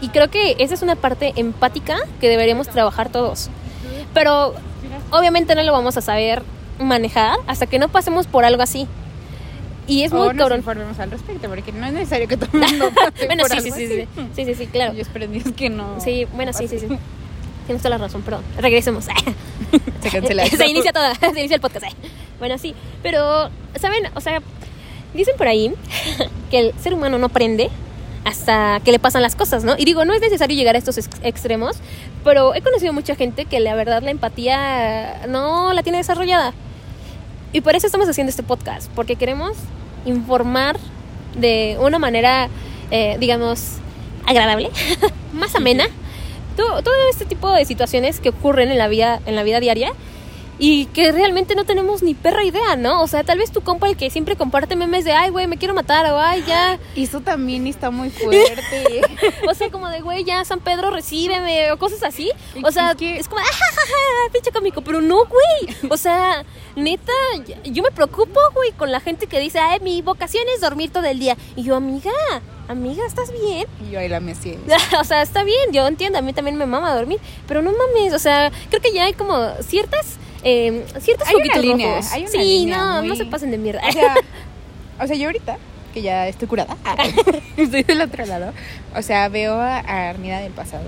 [0.00, 3.48] Y creo que esa es una parte empática que deberíamos trabajar todos.
[4.12, 4.54] Pero
[5.10, 6.42] obviamente no lo vamos a saber
[6.78, 8.86] manejar hasta que no pasemos por algo así.
[9.86, 10.58] Y es muy nos cabrón.
[10.58, 12.90] informemos al respecto, porque no es necesario que todo el mundo
[13.26, 14.94] bueno, sí, sí, sí, sí, sí, sí, sí, claro.
[14.94, 16.00] Yo Dios que no.
[16.00, 16.86] Sí, bueno, sí, sí, sí.
[17.66, 18.42] Tienes toda la razón, perdón.
[18.58, 19.04] Regresemos.
[20.02, 20.46] Se cancela.
[20.46, 21.86] Se inicia todo, se inicia el podcast.
[22.38, 23.48] Bueno, sí, pero,
[23.80, 24.04] ¿saben?
[24.14, 24.40] O sea,
[25.14, 25.72] dicen por ahí
[26.50, 27.70] que el ser humano no aprende
[28.24, 29.74] hasta que le pasan las cosas, ¿no?
[29.78, 31.76] Y digo, no es necesario llegar a estos ex- extremos,
[32.24, 36.52] pero he conocido mucha gente que la verdad la empatía no la tiene desarrollada.
[37.52, 39.52] Y por eso estamos haciendo este podcast, porque queremos
[40.04, 40.76] informar
[41.36, 42.48] de una manera,
[42.90, 43.76] eh, digamos,
[44.26, 44.70] agradable,
[45.32, 45.86] más amena,
[46.56, 49.92] todo, todo este tipo de situaciones que ocurren en la vida, en la vida diaria
[50.58, 53.02] y que realmente no tenemos ni perra idea, ¿no?
[53.02, 55.58] O sea, tal vez tu compa el que siempre comparte memes de, ay, güey, me
[55.58, 56.78] quiero matar, o ay, ya.
[56.94, 58.10] Y eso también está muy
[58.50, 59.02] fuerte.
[59.48, 62.30] o sea, como de, güey, ya San Pedro, recíbeme, o cosas así.
[62.64, 65.76] O sea, que- es como, ah, pinche cómico, pero no, güey.
[65.90, 67.12] O sea, neta,
[67.64, 71.04] yo me preocupo, güey, con la gente que dice, ay, mi vocación es dormir todo
[71.04, 71.36] el día.
[71.54, 72.10] Y yo, amiga,
[72.68, 73.66] amiga, ¿estás bien?
[73.86, 74.32] Y yo ahí la me
[75.00, 78.12] o sea, está bien, yo entiendo, a mí también me mama dormir, pero no mames,
[78.12, 80.16] o sea, creo que ya hay como ciertas,
[80.48, 82.12] eh, ciertos Hay una línea, rojos.
[82.12, 83.80] hay una sí, línea no, muy- no se pasen de mierda.
[83.86, 84.14] O sea,
[85.00, 85.58] o sea, yo ahorita,
[85.92, 86.76] que ya estoy curada,
[87.56, 88.52] estoy del otro lado,
[88.94, 89.78] o sea, veo a
[90.08, 90.84] Armida del pasado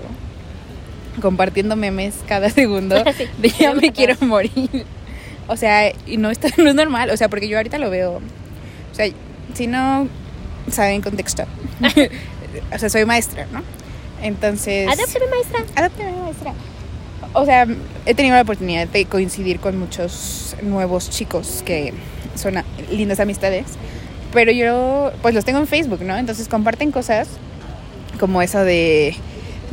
[1.21, 4.85] compartiendo memes cada segundo Sí, de ya me quiero morir.
[5.47, 8.21] O sea, y no, está, no es normal, o sea, porque yo ahorita lo veo,
[8.91, 9.07] o sea,
[9.55, 10.07] si no
[10.71, 11.43] saben contexto,
[12.71, 13.63] o sea, soy maestra, ¿no?
[14.21, 14.87] Entonces...
[14.87, 15.59] Adáptame, maestra.
[15.75, 16.53] Adóptame, maestra.
[17.33, 17.67] O sea,
[18.05, 21.93] he tenido la oportunidad de coincidir con muchos nuevos chicos que
[22.35, 22.55] son
[22.91, 23.65] lindas amistades,
[24.33, 26.17] pero yo pues los tengo en Facebook, ¿no?
[26.17, 27.27] Entonces comparten cosas
[28.19, 29.15] como eso de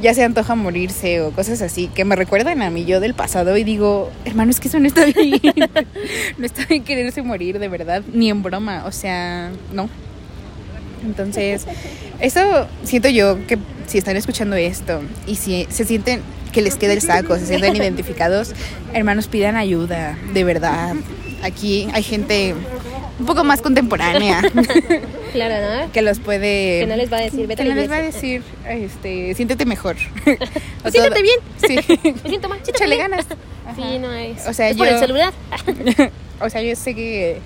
[0.01, 3.57] ya se antoja morirse o cosas así que me recuerdan a mí yo del pasado
[3.57, 5.41] y digo, hermano, es que eso no está bien.
[6.39, 9.89] no está bien quererse morir de verdad, ni en broma, o sea, no.
[11.05, 11.67] Entonces,
[12.21, 16.21] eso siento yo que si están escuchando esto y si se sienten
[16.57, 18.55] que les queda el saco, se sienten identificados,
[18.95, 20.95] hermanos, pidan ayuda, de verdad.
[21.43, 22.55] Aquí hay gente
[23.21, 24.41] un poco más contemporánea
[25.35, 25.93] Claro, ¿no?
[25.93, 26.81] que los puede...
[26.81, 29.67] Que no les va a decir, vete que no les va a decir, este, siéntete
[29.67, 29.97] mejor.
[30.85, 31.39] O Siéntete bien.
[31.59, 31.77] Sí.
[32.25, 33.27] Me siento mal, siéntete Échale ganas.
[33.75, 34.47] Sí, no es.
[34.47, 35.33] O sea, es por el yo- celular.
[36.41, 37.39] o sea, yo sé que,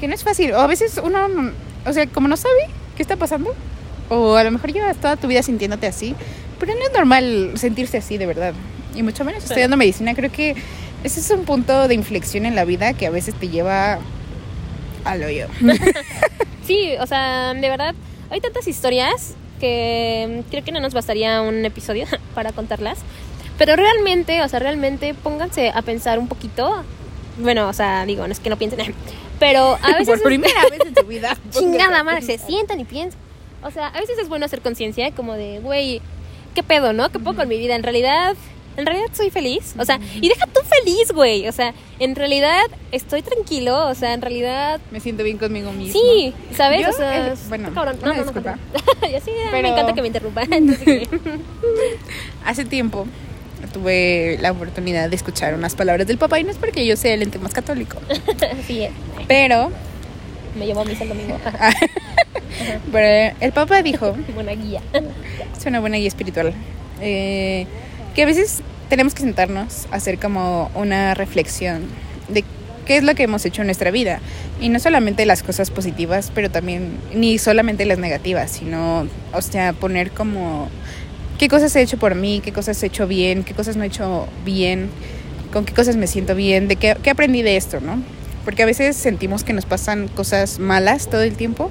[0.00, 0.52] que no es fácil.
[0.52, 1.52] O a veces uno, no-
[1.84, 3.54] o sea, como no sabe qué está pasando,
[4.08, 6.14] o a lo mejor llevas toda tu vida sintiéndote así,
[6.62, 8.54] pero no es normal sentirse así de verdad.
[8.94, 10.54] Y mucho menos estudiando medicina, creo que
[11.02, 13.98] ese es un punto de inflexión en la vida que a veces te lleva
[15.04, 15.48] al hoyo.
[16.64, 17.96] Sí, o sea, de verdad,
[18.30, 23.00] hay tantas historias que mm, creo que no nos bastaría un episodio para contarlas.
[23.58, 26.84] Pero realmente, o sea, realmente pónganse a pensar un poquito.
[27.38, 28.94] Bueno, o sea, digo, no es que no piensen,
[29.40, 30.06] pero a veces.
[30.06, 31.36] Por primera vez en tu vida.
[31.50, 33.18] Chingada madre, se sientan y piensan.
[33.64, 36.00] O sea, a veces es bueno hacer conciencia, como de, güey,
[36.54, 37.10] ¿qué pedo, no?
[37.10, 37.74] ¿Qué puedo con mi vida?
[37.74, 38.34] En realidad,
[38.76, 39.74] en realidad soy feliz.
[39.78, 41.48] O sea, y deja tú feliz, güey.
[41.48, 43.88] O sea, en realidad estoy tranquilo.
[43.88, 45.92] O sea, en realidad Me siento bien conmigo mismo.
[46.00, 46.82] Sí, ¿sabes?
[46.82, 47.98] Yo, o sea, está bueno, cabrón.
[48.02, 48.58] una disculpa.
[48.72, 49.10] continúa.
[49.10, 50.48] Ya sí, Pero- me encanta que me interrumpan.
[52.44, 53.06] Hace tiempo
[53.72, 57.14] tuve la oportunidad de escuchar unas palabras del papá y no es porque yo sea
[57.14, 57.96] el ente más católico,
[58.66, 58.90] sí, eh,
[59.26, 59.70] pero,
[60.56, 61.38] me llevó a misa el domingo.
[62.92, 64.80] pero el papá dijo Buena guía.
[65.56, 66.52] Es una buena guía espiritual.
[67.00, 67.66] Eh,
[68.14, 71.86] que a veces tenemos que sentarnos a hacer como una reflexión
[72.28, 72.44] de
[72.86, 74.20] qué es lo que hemos hecho en nuestra vida.
[74.60, 79.72] Y no solamente las cosas positivas, pero también, ni solamente las negativas, sino, o sea,
[79.72, 80.68] poner como
[81.38, 83.86] qué cosas he hecho por mí, qué cosas he hecho bien, qué cosas no he
[83.86, 84.90] hecho bien,
[85.52, 88.02] con qué cosas me siento bien, de qué, qué aprendí de esto, ¿no?
[88.44, 91.70] Porque a veces sentimos que nos pasan cosas malas todo el tiempo.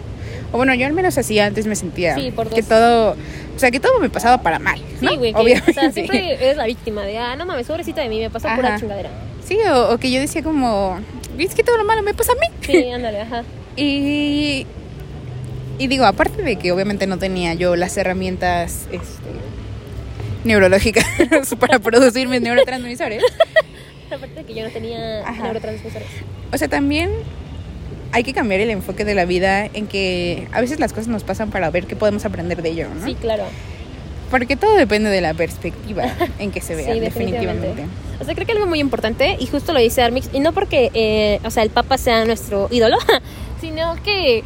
[0.53, 3.11] O bueno, yo al menos así antes me sentía Sí, por que todo,
[3.55, 5.09] o sea, que todo me pasaba para mal, ¿no?
[5.11, 5.71] Sí, güey, que, Obviamente.
[5.71, 8.49] o sea, siempre eres la víctima de, ah, no mames, pobrecita de mí, me pasó
[8.55, 8.79] pura Ajá.
[8.79, 9.09] chingadera.
[9.45, 10.99] Sí, o, o que yo decía como,
[11.37, 12.47] es que todo lo malo me pasa a mí.
[12.61, 13.43] Sí, ándale, ajá.
[13.77, 14.65] Y,
[15.79, 19.29] y digo, aparte de que obviamente no tenía yo las herramientas este,
[20.43, 21.05] neurológicas
[21.59, 23.23] para producir mis neurotransmisores,
[24.11, 25.43] Aparte de que yo no tenía Ajá.
[25.43, 26.07] neurotransmisores.
[26.53, 27.09] o sea, también
[28.11, 31.23] hay que cambiar el enfoque de la vida en que a veces las cosas nos
[31.23, 33.05] pasan para ver qué podemos aprender de ello, ¿no?
[33.05, 33.45] Sí, claro.
[34.29, 36.03] Porque todo depende de la perspectiva
[36.39, 37.67] en que se vea, Sí, definitivamente.
[37.67, 37.83] definitivamente.
[38.19, 40.91] O sea, creo que algo muy importante, y justo lo dice Armix, y no porque,
[40.93, 42.97] eh, o sea, el Papa sea nuestro ídolo,
[43.61, 44.43] sino que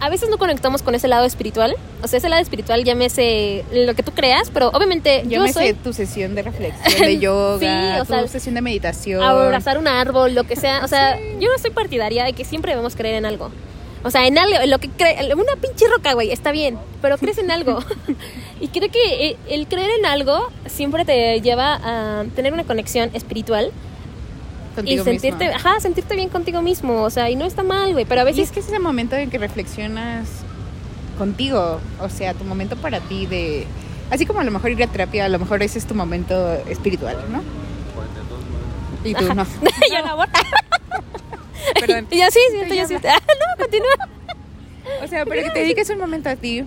[0.00, 1.76] a veces no conectamos con ese lado espiritual.
[2.02, 5.52] O sea, ese lado espiritual, llámese lo que tú creas, pero obviamente Yo yo me
[5.52, 9.22] soy sé tu sesión de reflexión, de yoga, Sí, o sea, tu sesión de meditación.
[9.22, 10.84] abrazar un árbol, lo que sea.
[10.84, 13.50] O sea, yo no soy partidaria de que siempre debemos creer en algo.
[14.02, 17.18] O sea, en algo, en lo que cree, una pinche roca, güey, está bien, pero
[17.18, 17.80] crees en algo.
[18.60, 23.70] y creo que el creer en algo siempre te lleva a tener una conexión espiritual
[24.80, 25.56] contigo y sentirte, mismo.
[25.56, 28.26] ajá, sentirte bien contigo mismo, o sea, y no está mal, güey, pero a Y
[28.26, 30.28] veces es que es ese momento en que reflexionas
[31.18, 33.66] contigo, o sea, tu momento para ti de...
[34.10, 36.54] Así como a lo mejor ir a terapia, a lo mejor ese es tu momento
[36.68, 37.42] espiritual, ¿no?
[39.04, 39.34] Y tú Ajá.
[39.34, 39.46] no.
[39.90, 40.16] ya no.
[41.80, 42.06] Perdón.
[42.10, 42.96] Y ya sí, sí, Tú ya sí.
[43.08, 44.08] Ah, no, continúa.
[45.02, 46.64] O sea, pero que te dediques un momento a ti.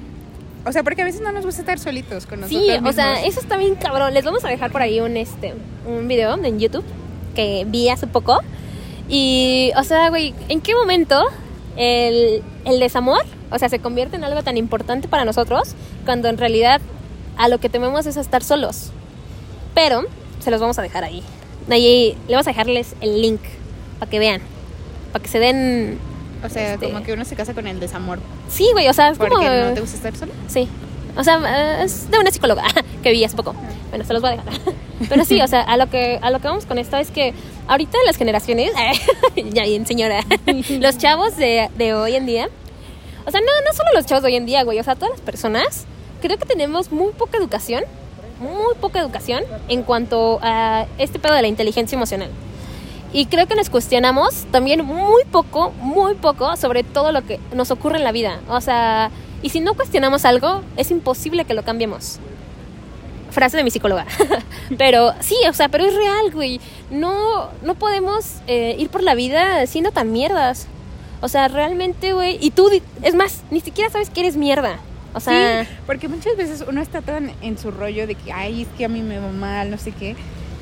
[0.65, 3.23] O sea, porque a veces no nos gusta estar solitos con nosotros Sí, o sea,
[3.25, 4.13] eso está bien cabrón.
[4.13, 5.53] Les vamos a dejar por ahí un este
[5.85, 6.85] un video en YouTube
[7.35, 8.39] que vi hace poco.
[9.09, 11.23] Y, o sea, güey, ¿en qué momento
[11.75, 16.37] el, el desamor, o sea, se convierte en algo tan importante para nosotros cuando en
[16.37, 16.81] realidad
[17.37, 18.91] a lo que tememos es estar solos?
[19.75, 20.03] Pero
[20.39, 21.21] se los vamos a dejar ahí.
[21.69, 23.41] Ahí le vamos a dejarles el link
[23.99, 24.41] para que vean,
[25.11, 25.97] para que se den.
[26.45, 28.19] O sea, este- como que uno se casa con el desamor
[28.49, 29.47] Sí, güey, o sea, es porque como.
[29.49, 30.33] no te gusta estar solo.
[30.47, 30.67] Sí.
[31.15, 32.63] O sea, es de una psicóloga
[33.03, 33.55] que vi hace poco.
[33.89, 34.53] Bueno, se los voy a dejar.
[35.09, 37.33] Pero sí, o sea, a lo que a lo que vamos con esto es que
[37.67, 38.71] ahorita las generaciones,
[39.35, 40.21] ya bien señora,
[40.79, 42.49] los chavos de, de hoy en día,
[43.25, 45.11] o sea, no, no solo los chavos de hoy en día, güey, o sea, todas
[45.11, 45.85] las personas,
[46.21, 47.83] creo que tenemos muy poca educación,
[48.39, 52.29] muy poca educación en cuanto a este pedo de la inteligencia emocional.
[53.13, 57.69] Y creo que nos cuestionamos también muy poco, muy poco sobre todo lo que nos
[57.69, 58.39] ocurre en la vida.
[58.49, 59.11] O sea,
[59.43, 62.19] y si no cuestionamos algo, es imposible que lo cambiemos.
[63.33, 64.05] Frase de mi psicóloga.
[64.77, 66.61] pero sí, o sea, pero es real, güey.
[66.89, 70.67] No, no podemos eh, ir por la vida siendo tan mierdas.
[71.21, 72.37] O sea, realmente, güey.
[72.39, 72.69] Y tú,
[73.01, 74.79] es más, ni siquiera sabes que eres mierda.
[75.13, 78.63] O sea, sí, porque muchas veces uno está tan en su rollo de que, ay,
[78.63, 80.15] es que a mí me va mal, no sé qué,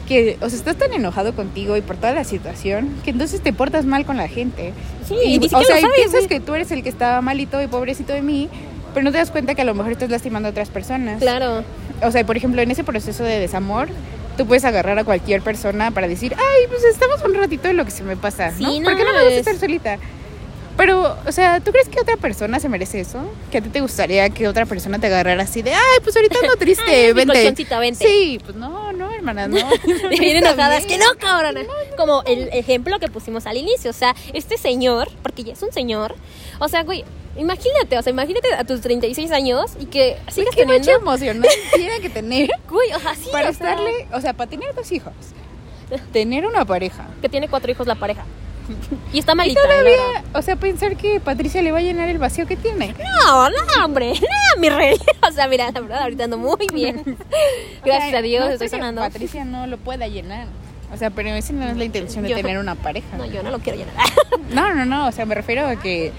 [0.08, 3.54] que, o sea, estás tan enojado contigo y por toda la situación, que entonces te
[3.54, 4.74] portas mal con la gente.
[5.08, 7.68] sí, y, ni o sea, y piensas que tú eres el que está malito y
[7.68, 8.50] pobrecito de mí,
[8.94, 11.20] pero no te das cuenta que a lo mejor estás lastimando a otras personas.
[11.22, 11.64] Claro.
[12.04, 13.90] O sea, por ejemplo, en ese proceso de desamor,
[14.38, 17.86] tú puedes agarrar a cualquier persona para decir, ay, pues estamos un ratito de lo
[17.86, 18.80] que se me pasa, Sí, ¿no?
[18.80, 19.38] no ¿Por qué no me gusta mames.
[19.40, 19.98] estar solita?
[20.78, 23.20] Pero, o sea, ¿tú crees que otra persona se merece eso?
[23.52, 26.40] ¿Que a ti te gustaría que otra persona te agarrara así de, ay, pues ahorita
[26.42, 27.54] ando triste, Ay, vente?
[27.80, 28.08] vente.
[28.08, 29.58] Sí, pues no, no, hermana, no.
[30.10, 31.62] Bien enojadas, que no, cabrona.
[31.98, 33.92] Como el ejemplo que pusimos al inicio.
[33.92, 36.16] O sea, este señor, porque ya es un señor.
[36.60, 37.04] O sea, güey,
[37.38, 41.02] imagínate, o sea, imagínate a tus 36 años y que sigas ¿Qué mucha teniendo.
[41.02, 41.42] emoción
[41.76, 44.74] tiene que tener Güey, o sea, sí, para o sea, estarle, o sea, para tener
[44.76, 45.14] dos hijos,
[46.12, 47.08] tener una pareja?
[47.22, 48.24] Que tiene cuatro hijos la pareja.
[49.12, 49.62] Y está Y malita.
[49.64, 52.96] la todavía, o sea, pensar que Patricia le va a llenar el vacío que tiene.
[53.26, 54.14] No, no, hombre.
[54.56, 54.98] No, mi rey.
[55.28, 57.18] O sea, mira, la verdad, ahorita ando muy bien.
[57.84, 59.02] Gracias O sea, a Dios, no es estoy sonando.
[59.02, 60.48] Patricia no lo pueda llenar.
[60.94, 63.18] O sea, pero esa no es la intención de Yo- tener una pareja.
[63.18, 63.96] No, yo no lo quiero llenar.
[64.52, 65.08] No, no, no.
[65.08, 66.12] O sea, me refiero a que.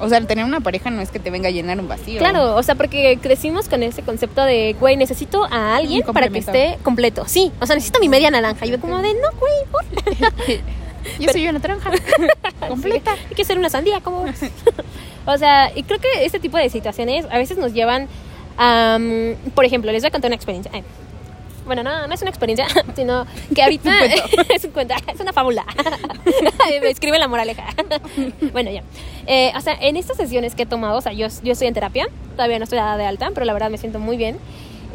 [0.00, 2.18] O sea, tener una pareja no es que te venga a llenar un vacío.
[2.18, 6.38] Claro, o sea, porque crecimos con ese concepto de, güey, necesito a alguien para que
[6.38, 7.24] esté completo.
[7.26, 8.66] Sí, o sea, necesito mi media naranja.
[8.66, 9.84] Y yo como de, no, güey, por
[11.18, 11.90] Yo soy una naranja.
[12.68, 13.12] completa.
[13.12, 14.24] Hay que ser una sandía, ¿cómo
[15.26, 18.08] o sea, y creo que este tipo de situaciones a veces nos llevan
[18.58, 18.98] a...
[19.00, 20.70] mm, por ejemplo, les voy a contar una experiencia.
[20.74, 20.84] Ay,
[21.70, 23.92] bueno, no, no es una experiencia, sino que ahorita
[24.52, 25.64] es un cuento, es una fábula.
[26.82, 27.62] Me escribe la moraleja.
[28.52, 28.82] bueno, ya.
[29.28, 31.74] Eh, o sea, en estas sesiones que he tomado, o sea, yo, yo estoy en
[31.74, 34.38] terapia, todavía no estoy dada de alta, pero la verdad me siento muy bien.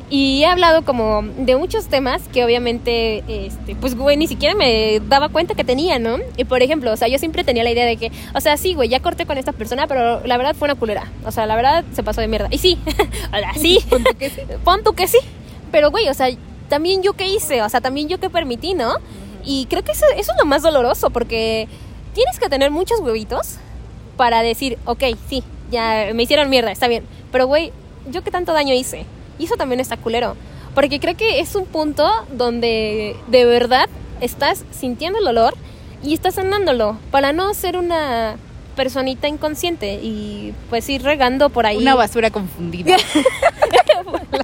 [0.10, 5.00] Y he hablado como de muchos temas que obviamente, este, pues, güey, ni siquiera me
[5.00, 6.18] daba cuenta que tenía, ¿no?
[6.36, 8.74] Y por ejemplo, o sea, yo siempre tenía la idea de que, o sea, sí,
[8.74, 11.10] güey, ya corté con esta persona, pero la verdad fue una culera.
[11.26, 12.50] O sea, la verdad se pasó de mierda.
[12.52, 13.80] Y sí, o sea, sí,
[14.66, 15.20] pon tú que sí.
[15.72, 16.28] Pero, güey, o sea,
[16.70, 18.96] también yo qué hice, o sea, también yo qué permití, ¿no?
[19.44, 21.68] Y creo que eso, eso es lo más doloroso, porque
[22.14, 23.58] tienes que tener muchos huevitos
[24.18, 27.04] para decir, ok, sí, ya me hicieron mierda, está bien.
[27.32, 27.72] Pero, güey,
[28.10, 29.06] ¿yo qué tanto daño hice?
[29.38, 30.36] Y eso también está culero.
[30.74, 33.88] Porque creo que es un punto donde de verdad
[34.22, 35.54] estás sintiendo el dolor
[36.04, 38.36] y estás sanándolo para no ser una
[38.76, 41.78] personita inconsciente y pues ir regando por ahí.
[41.78, 42.98] Una basura confundida.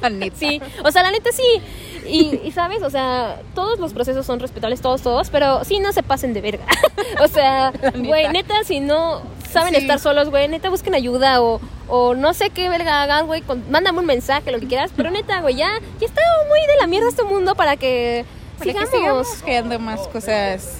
[0.01, 0.35] la neta.
[0.37, 1.61] Sí, o sea, la neta sí.
[2.07, 5.93] Y, y, sabes, o sea, todos los procesos son respetables, todos, todos, pero sí no
[5.93, 6.65] se pasen de verga.
[7.23, 8.31] o sea, güey, neta.
[8.31, 9.81] neta, si no saben Sí.
[9.81, 13.63] estar solos, güey, neta busquen ayuda o, o no sé qué verga hagan, güey, con-
[13.69, 16.87] mándame un mensaje, lo que quieras, pero neta, güey, ya, ya está muy de la
[16.87, 18.25] mierda este mundo para que
[18.57, 18.89] Para que sigamos.
[19.27, 20.77] sigamos creando más cosas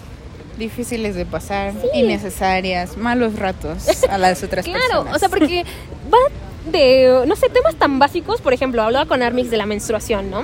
[0.57, 5.15] difíciles de pasar, innecesarias, malos ratos a las otras Claro, personas.
[5.15, 5.63] o sea, porque
[6.13, 6.17] va
[6.65, 10.43] de, no sé, temas tan básicos, por ejemplo, hablaba con Armix de la menstruación, ¿no?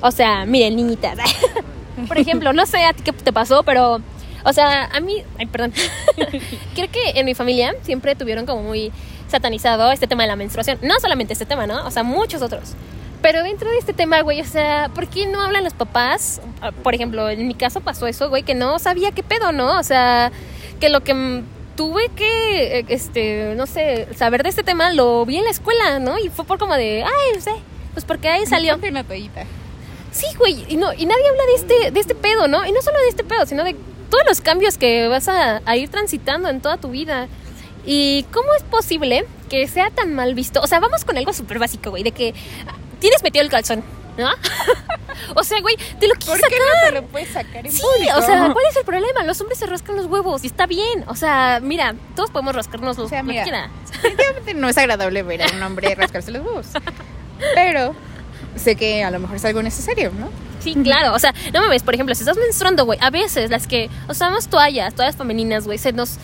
[0.00, 1.18] O sea, miren, niñitas.
[2.08, 4.00] por ejemplo, no sé a ti qué te pasó, pero,
[4.44, 5.72] o sea, a mí, ay, perdón.
[6.74, 8.92] Creo que en mi familia siempre tuvieron como muy
[9.28, 10.78] satanizado este tema de la menstruación.
[10.82, 11.86] No solamente este tema, ¿no?
[11.86, 12.74] O sea, muchos otros.
[13.20, 16.40] Pero dentro de este tema, güey, o sea, ¿por qué no hablan los papás?
[16.62, 19.76] Ah, Por ejemplo, en mi caso pasó eso, güey, que no sabía qué pedo, ¿no?
[19.78, 20.30] O sea,
[20.78, 21.42] que lo que
[21.78, 26.00] tuve que, eh, este, no sé, saber de este tema lo vi en la escuela,
[26.00, 26.18] ¿no?
[26.18, 27.52] Y fue por como de, ay, no sé,
[27.92, 28.72] pues porque ahí salió.
[28.72, 29.44] Ponte una toallita.
[30.10, 32.66] Sí, güey, y, no, y nadie habla de este, de este pedo, ¿no?
[32.66, 33.76] Y no solo de este pedo, sino de
[34.10, 37.28] todos los cambios que vas a, a ir transitando en toda tu vida.
[37.86, 40.60] ¿Y cómo es posible que sea tan mal visto?
[40.60, 42.34] O sea, vamos con algo súper básico, güey, de que
[42.98, 43.84] tienes metido el calzón,
[44.18, 44.28] ¿no?
[45.36, 46.58] o sea, güey, te lo quieres ¿Por qué sacar.
[46.58, 48.18] no te lo puedes sacar en Sí, público?
[48.18, 49.22] o sea, ¿cuál es el problema?
[49.24, 51.04] Los hombres se rascan los huevos y está bien.
[51.06, 53.70] O sea, mira, todos podemos rascarnos los O sea, lo que mira.
[53.92, 56.66] Definitivamente no es agradable ver a un hombre rascarse los huevos.
[57.54, 57.94] Pero
[58.56, 60.28] sé que a lo mejor es algo necesario, ¿no?
[60.60, 61.14] Sí, claro.
[61.14, 64.48] O sea, no mames, por ejemplo, si estás menstruando, güey, a veces las que usamos
[64.48, 66.16] toallas, toallas femeninas, güey, se nos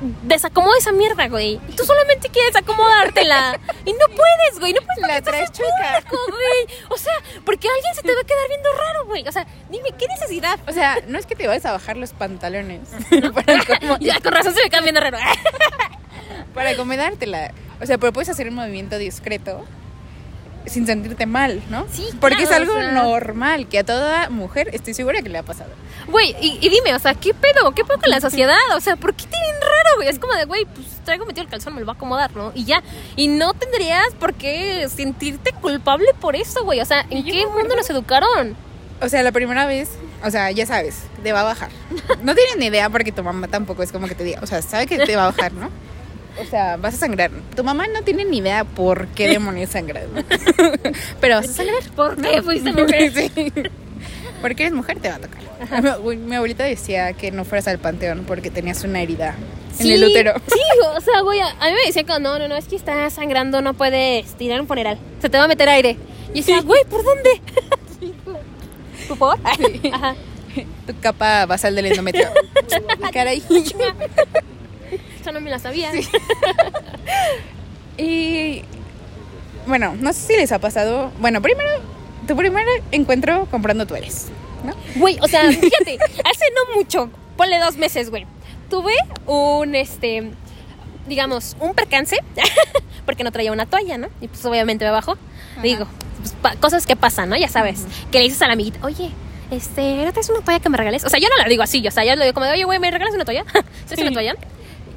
[0.00, 1.58] desacomoda esa mierda, güey.
[1.76, 3.58] Tú solamente quieres acomodártela.
[3.84, 4.72] Y no puedes, güey.
[4.72, 6.02] No puedes La traes chueca.
[6.10, 6.78] güey.
[6.90, 7.12] O sea,
[7.44, 9.26] porque alguien se te va a quedar viendo raro, güey.
[9.26, 10.58] O sea, dime, ¿qué necesidad?
[10.68, 12.88] O sea, no es que te vayas a bajar los pantalones
[13.34, 15.18] para, Ya, con razón se me quedan viendo raro.
[16.54, 17.52] para acomodártela.
[17.80, 19.64] O sea, pero puedes hacer un movimiento discreto
[20.68, 21.86] sin sentirte mal, ¿no?
[21.92, 22.92] Sí, Porque es algo o sea.
[22.92, 25.70] normal que a toda mujer estoy segura que le ha pasado.
[26.08, 27.72] Güey, y, y dime, o sea, ¿qué pedo?
[27.72, 28.56] ¿Qué pedo con la sociedad?
[28.76, 30.08] O sea, ¿por qué te ven raro, güey?
[30.08, 32.52] Es como de, güey, pues traigo metido el calzón, me lo va a acomodar, ¿no?
[32.54, 32.82] Y ya.
[33.16, 36.80] Y no tendrías por qué sentirte culpable por eso, güey.
[36.80, 38.56] O sea, ¿en qué mundo acuerdo- nos educaron?
[39.00, 39.90] O sea, la primera vez,
[40.24, 41.70] o sea, ya sabes, te va a bajar.
[42.22, 44.60] No tienen ni idea porque tu mamá tampoco es como que te diga, o sea,
[44.62, 45.70] sabe que te va a bajar, ¿no?
[46.40, 47.30] O sea, vas a sangrar.
[47.54, 50.22] Tu mamá no tiene ni idea por qué demonios sangras, ¿no?
[51.20, 51.82] Pero vas a sangrar.
[51.94, 53.12] ¿Por qué fuiste mujer?
[53.18, 53.52] Sí.
[54.40, 56.02] Porque eres mujer, te va a tocar.
[56.04, 59.34] Mi, mi abuelita decía que no fueras al panteón porque tenías una herida
[59.80, 60.34] en Sí, el útero.
[60.46, 60.60] Sí,
[60.96, 63.62] o sea, güey, a, mí me decían que no, no, no, es que está sangrando,
[63.62, 64.98] no puedes tirar un funeral.
[65.20, 65.96] Se te va a meter aire.
[66.32, 67.40] Y decía, güey, ¿por dónde?
[69.08, 69.38] ¿Tú por?
[69.92, 70.14] Ajá.
[70.86, 72.28] Tu capa basal del endometrio.
[73.12, 73.42] Caray.
[75.20, 75.90] Eso no me la sabía.
[77.98, 78.62] Y
[79.66, 81.10] bueno, no sé si les ha pasado.
[81.18, 81.68] Bueno, primero,
[82.28, 84.28] tu primer encuentro comprando toallas,
[84.64, 84.72] ¿no?
[85.00, 88.24] Güey, o sea, fíjate, hace no mucho, ponle dos meses, güey.
[88.70, 88.94] Tuve
[89.26, 90.30] un, este,
[91.08, 92.16] digamos, un percance,
[93.04, 94.08] porque no traía una toalla, ¿no?
[94.20, 95.18] Y pues obviamente me bajó.
[95.60, 95.88] Digo,
[96.40, 97.36] pues, cosas que pasan, ¿no?
[97.36, 99.10] Ya sabes, que le dices a la amiguita, oye,
[99.50, 101.04] este, ¿no traes una toalla que me regales?
[101.04, 102.64] O sea, yo no la digo así, o sea, yo le digo como de, oye,
[102.64, 103.44] güey, ¿me regalas una toalla?
[103.86, 104.36] ¿Traes una toalla?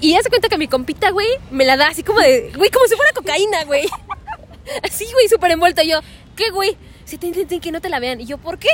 [0.01, 2.87] Y hace cuenta que mi compita, güey, me la da así como de, güey, como
[2.87, 3.87] si fuera cocaína, güey.
[4.83, 5.81] Así, güey, súper envuelto.
[5.81, 5.99] Y yo,
[6.35, 6.77] ¿qué, güey?
[7.05, 8.21] Si te intenten que no te la vean.
[8.21, 8.69] Y yo, ¿por qué?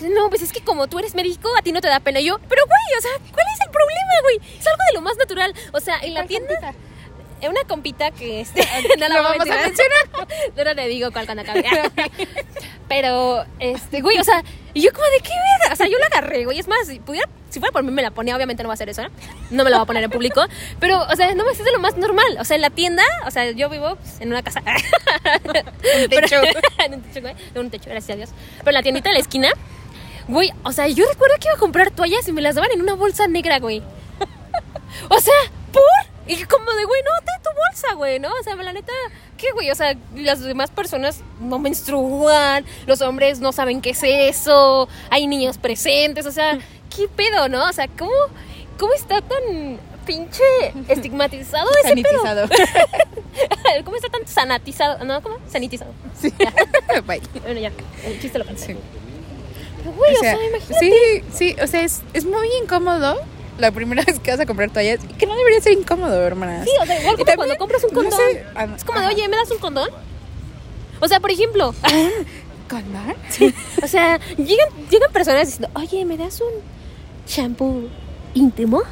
[0.00, 2.20] No, pues es que como tú eres médico, a ti no te da pena.
[2.20, 4.36] Y yo, pero, güey, o sea, ¿cuál es el problema, güey?
[4.58, 5.54] Es algo de lo más natural.
[5.72, 6.48] O sea, en la ¿Cuál tienda.
[6.60, 6.74] compita?
[7.46, 8.60] Una compita que este,
[8.98, 10.28] no la ¿Lo voy vamos a mencionar.
[10.56, 11.64] No le digo cuál cuando acabe.
[12.88, 14.42] Pero, este, güey, o sea,
[14.74, 15.72] y yo como de qué verga.
[15.72, 16.58] O sea, yo la agarré, güey.
[16.58, 18.74] Es más, si pudiera, si fuera por mí me la ponía, obviamente no va a
[18.74, 19.10] hacer eso, ¿no?
[19.50, 20.42] No me la voy a poner en público.
[20.80, 22.38] Pero, o sea, no me es de lo más normal.
[22.40, 24.62] O sea, en la tienda, o sea, yo vivo pues, en una casa.
[26.02, 26.36] Un techo.
[26.84, 27.34] en un techo, güey.
[27.54, 28.30] En un techo, gracias a Dios.
[28.58, 29.50] Pero en la tiendita de la esquina,
[30.26, 32.80] güey, o sea, yo recuerdo que iba a comprar toallas y me las daban en
[32.80, 33.82] una bolsa negra, güey.
[35.08, 35.34] O sea,
[35.72, 35.82] ¿por?
[36.28, 38.28] Y como de, güey, no, ten tu bolsa, güey, ¿no?
[38.28, 38.92] O sea, la neta,
[39.38, 39.70] ¿qué, güey?
[39.70, 45.26] O sea, las demás personas no menstruan, los hombres no saben qué es eso, hay
[45.26, 46.58] niños presentes, o sea,
[46.94, 47.66] ¿qué pedo, no?
[47.66, 48.12] O sea, ¿cómo,
[48.78, 50.42] cómo está tan pinche
[50.88, 52.22] estigmatizado ese pedo?
[52.22, 52.48] Sanitizado.
[53.84, 55.04] ¿Cómo está tan sanatizado?
[55.04, 55.22] ¿No?
[55.22, 55.38] ¿Cómo?
[55.50, 55.92] Sanitizado.
[56.20, 56.32] Sí.
[57.06, 57.70] Bueno, ya,
[58.04, 58.74] el chiste lo pensé.
[58.74, 58.78] Sí.
[59.78, 60.80] Pero, güey, o O sea, sea, imagínate.
[60.80, 63.16] sí, sí, o sea, es, es muy incómodo
[63.58, 66.64] la primera vez que vas a comprar toallas que no debería ser incómodo, hermanas.
[66.64, 68.18] Sí, o sea, igual como también, cuando compras un no condón.
[68.18, 69.90] sé, ah, es como de, oye, ¿me das un condón?
[71.00, 71.74] O sea, por ejemplo,
[72.68, 73.14] ¿Condón?
[73.82, 76.52] o sea, llegan, llegan personas diciendo, oye, ¿me das un
[77.26, 77.88] shampoo
[78.34, 78.82] íntimo?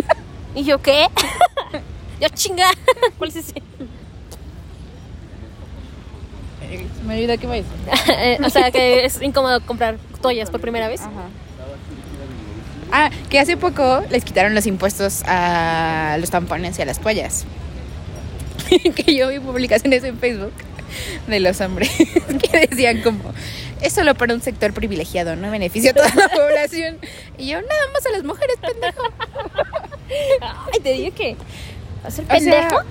[0.54, 1.06] y yo, ¿qué?
[2.20, 2.70] yo, chinga,
[3.18, 3.62] ¿cuál es ese?
[6.62, 10.88] Eh, Me olvidó que me Eh, o sea, que es incómodo comprar toallas por primera
[10.88, 11.00] vez.
[11.00, 11.28] Ajá.
[12.92, 17.44] Ah, que hace poco les quitaron los impuestos a los tampones y a las toallas.
[18.94, 20.52] que yo vi publicaciones en Facebook
[21.26, 21.90] de los hombres
[22.50, 23.32] que decían como
[23.80, 26.98] es solo para un sector privilegiado, no beneficia a toda la población.
[27.38, 29.02] Y yo, nada más a las mujeres, pendejo.
[30.42, 31.36] Ay, te digo que
[32.06, 32.82] O sea, pendejo.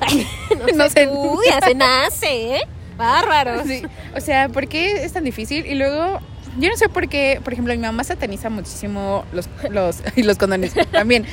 [0.75, 1.03] no, sé.
[1.03, 2.61] estudia, se nace, ¿eh?
[2.97, 3.63] Bárbaro.
[3.65, 3.83] Sí.
[4.15, 5.65] O sea, ¿por qué es tan difícil?
[5.65, 6.19] Y luego,
[6.57, 10.37] yo no sé por qué, por ejemplo, mi mamá sataniza muchísimo los, los, y los
[10.37, 11.25] condones también,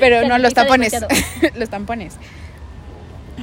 [0.00, 0.92] pero no los tampones.
[1.54, 2.16] los tampones.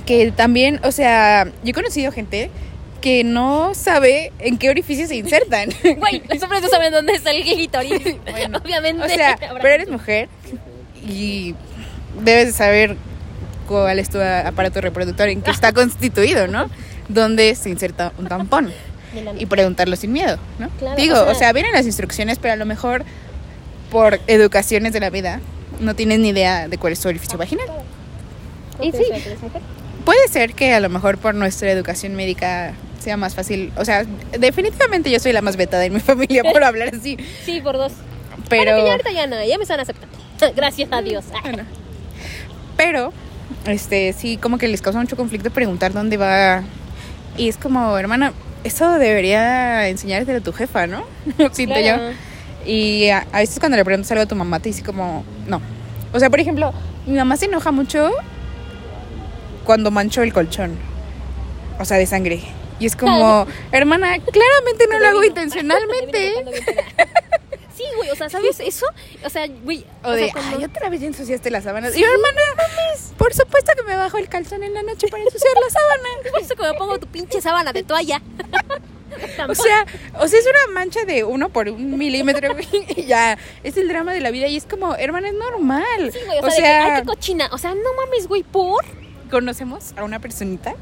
[0.05, 2.51] Que también, o sea, yo he conocido gente
[3.01, 5.69] que no sabe en qué orificio se insertan.
[5.97, 8.15] Güey, los hombres no saben dónde está el clítoris.
[8.29, 9.03] Bueno, Obviamente.
[9.03, 10.29] O sea, pero eres mujer
[11.07, 11.55] y
[12.23, 12.97] debes de saber
[13.67, 16.69] cuál es tu aparato reproductor, en qué está constituido, ¿no?
[17.07, 18.71] Dónde se inserta un tampón.
[19.37, 20.69] Y preguntarlo sin miedo, ¿no?
[20.79, 23.03] Claro, Digo, o sea- o sea, vienen las instrucciones, pero a lo mejor
[23.91, 25.39] por educaciones de la vida
[25.79, 27.67] no tienes ni idea de cuál es tu orificio vaginal.
[28.81, 29.05] Y sí.
[30.03, 33.71] Puede ser que a lo mejor por nuestra educación médica sea más fácil.
[33.77, 34.05] O sea,
[34.37, 37.17] definitivamente yo soy la más vetada en mi familia por hablar así.
[37.45, 37.93] Sí, por dos.
[38.49, 40.15] Pero, Bueno, que ya ahorita ya no, ya me están aceptando.
[40.55, 41.25] Gracias a Dios.
[41.33, 41.63] Ah, bueno.
[42.77, 43.13] pero,
[43.65, 46.63] este, sí, como que les causa mucho conflicto preguntar dónde va.
[47.37, 48.33] Y es como, hermana,
[48.65, 51.05] eso debería enseñártelo a tu jefa, ¿no?
[51.53, 52.11] Siento Claro.
[52.11, 52.15] yo.
[52.69, 55.61] Y a, a veces cuando le preguntas algo a tu mamá te dice como, no.
[56.11, 56.73] O sea, por ejemplo,
[57.05, 58.11] mi mamá se enoja mucho
[59.63, 60.75] cuando mancho el colchón.
[61.79, 62.41] O sea, de sangre.
[62.79, 66.33] Y es como, hermana, claramente no lo hago intencionalmente.
[67.95, 68.85] Güey, o sea, ¿sabes eso?
[69.23, 69.85] O sea, güey.
[70.03, 71.95] O de, sea, cuando- ay, otra vez ya ensuciaste las sábanas.
[71.95, 72.41] Y yo, hermana,
[73.17, 76.11] por supuesto que me bajo el calzón en la noche para ensuciar las sábanas.
[76.31, 78.21] Por eso que me pongo tu pinche sábana de toalla.
[79.47, 79.85] O sea,
[80.19, 82.67] o sea, es una mancha de uno por un milímetro, güey,
[82.97, 86.11] y ya, es el drama de la vida y es como, hermana, es normal.
[86.11, 87.47] Sí, güey, o, o sea, de ay, qué cochina.
[87.53, 88.83] O sea, no mames, güey, por.
[89.31, 90.73] conocemos a una personita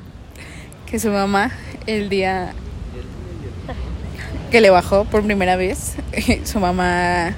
[0.90, 1.52] que su mamá
[1.86, 2.54] el día
[4.54, 5.96] que le bajó por primera vez,
[6.46, 7.34] su mamá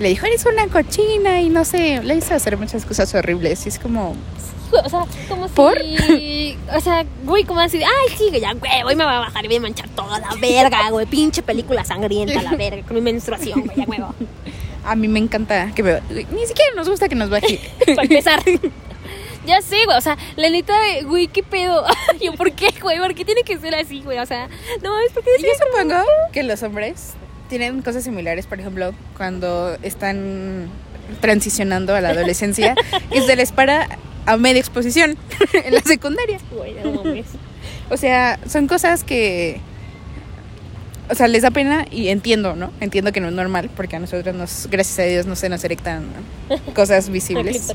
[0.00, 3.68] le dijo, eres una cochina y no sé, le hizo hacer muchas cosas horribles y
[3.68, 4.16] es como,
[4.72, 5.78] O sea, como ¿Por?
[5.78, 6.56] si.
[6.74, 9.44] O sea, güey, como así ay, sí, güey, ya, güey, hoy me va a bajar
[9.44, 11.04] y voy a manchar toda la verga, güey.
[11.04, 14.14] Pinche película sangrienta, la verga, con mi menstruación, güey, ya, huevo.
[14.86, 16.00] a mí me encanta que me...
[16.08, 17.60] Ni siquiera nos gusta que nos baje.
[17.94, 18.42] Para empezar.
[19.46, 20.74] Ya sé, güey, o sea, la neta,
[21.04, 21.84] güey, ¿qué pedo?
[22.20, 22.98] Yo, ¿por qué, güey?
[22.98, 24.18] ¿Por qué tiene que ser así, güey?
[24.18, 24.48] O sea,
[24.82, 27.12] no mames, ¿por qué Yo supongo que los hombres
[27.48, 30.68] tienen cosas similares, por ejemplo, cuando están
[31.20, 32.74] transicionando a la adolescencia
[33.12, 33.86] y se les para
[34.26, 35.16] a media exposición
[35.52, 36.38] en la secundaria.
[36.50, 37.26] Güey, no mames.
[37.90, 39.60] O sea, son cosas que...
[41.10, 42.72] O sea, les da pena y entiendo, ¿no?
[42.80, 45.62] Entiendo que no es normal porque a nosotros, nos, gracias a Dios, no se nos
[45.62, 46.06] erectan
[46.74, 47.70] cosas visibles.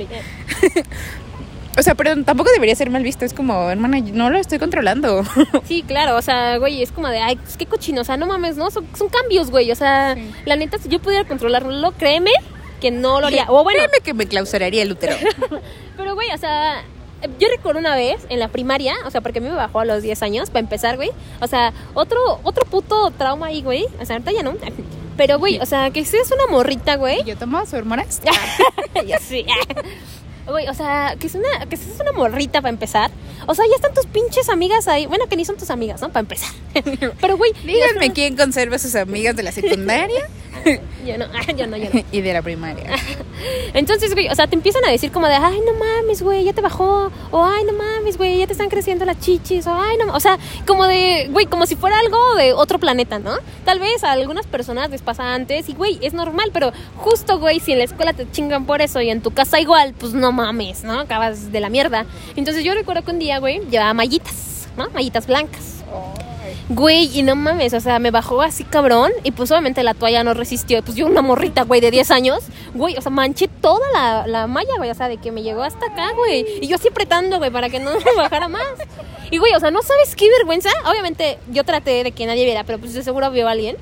[1.79, 3.23] O sea, pero tampoco debería ser mal visto.
[3.23, 5.23] Es como, hermana, no lo estoy controlando.
[5.65, 8.25] Sí, claro, o sea, güey, es como de, ay, pues qué cochino, o sea, no
[8.25, 8.71] mames, ¿no?
[8.71, 10.31] Son, son cambios, güey, o sea, Sí.
[10.45, 12.31] la neta, si yo pudiera controlarlo, créeme
[12.81, 13.45] que no lo haría.
[13.49, 15.15] O bueno, Créeme que me clausuraría el útero.
[15.97, 16.83] pero güey, o sea,
[17.39, 19.85] yo recuerdo una vez en la primaria, o sea, porque a mí me bajó a
[19.85, 24.05] los 10 años, para empezar, güey, o sea, otro, otro puto trauma ahí, güey, o
[24.05, 24.53] sea, ahorita ya no.
[25.17, 27.23] Pero, güey, o sea, que seas una morrita, güey.
[27.25, 28.21] ¿Yo tomo sus hormonas?
[29.05, 29.45] ya sí.
[30.49, 33.11] Güey, o sea, que es una, que seas una morrita para empezar.
[33.47, 35.05] O sea, ya están tus pinches amigas ahí.
[35.05, 36.09] Bueno, que ni son tus amigas, ¿no?
[36.09, 36.49] Para empezar.
[37.21, 40.27] Pero, güey, Díganme quién conserva a sus amigas de la secundaria
[41.05, 41.25] Yo no,
[41.55, 42.01] yo no, yo no.
[42.11, 42.91] y de la primaria.
[43.73, 46.53] Entonces, güey, o sea, te empiezan a decir como de, ay, no mames, güey, ya
[46.53, 47.11] te bajó.
[47.31, 49.65] O, ay, no mames, güey, ya te están creciendo las chichis.
[49.67, 50.37] O, ay, no, o sea,
[50.67, 53.37] como de, güey, como si fuera algo de otro planeta, ¿no?
[53.65, 57.59] Tal vez a algunas personas les pasa antes y, güey, es normal, pero justo, güey,
[57.59, 60.31] si en la escuela te chingan por eso y en tu casa igual, pues no
[60.31, 60.99] mames, ¿no?
[60.99, 62.05] Acabas de la mierda.
[62.35, 64.89] Entonces yo recuerdo que un día, güey, llevaba mallitas, ¿no?
[64.89, 65.83] Mallitas blancas.
[66.71, 70.23] Güey, y no mames, o sea, me bajó así cabrón y pues obviamente la toalla
[70.23, 70.83] no resistió.
[70.83, 72.43] Pues yo una morrita, güey, de 10 años,
[72.75, 75.63] güey, o sea, manché toda la, la malla, güey, o sea, de que me llegó
[75.63, 76.45] hasta acá, güey.
[76.61, 78.61] Y yo así apretando, güey, para que no me bajara más.
[79.31, 80.69] Y güey, o sea, ¿no sabes qué vergüenza?
[80.85, 83.75] Obviamente yo traté de que nadie viera, pero pues de seguro vio a alguien.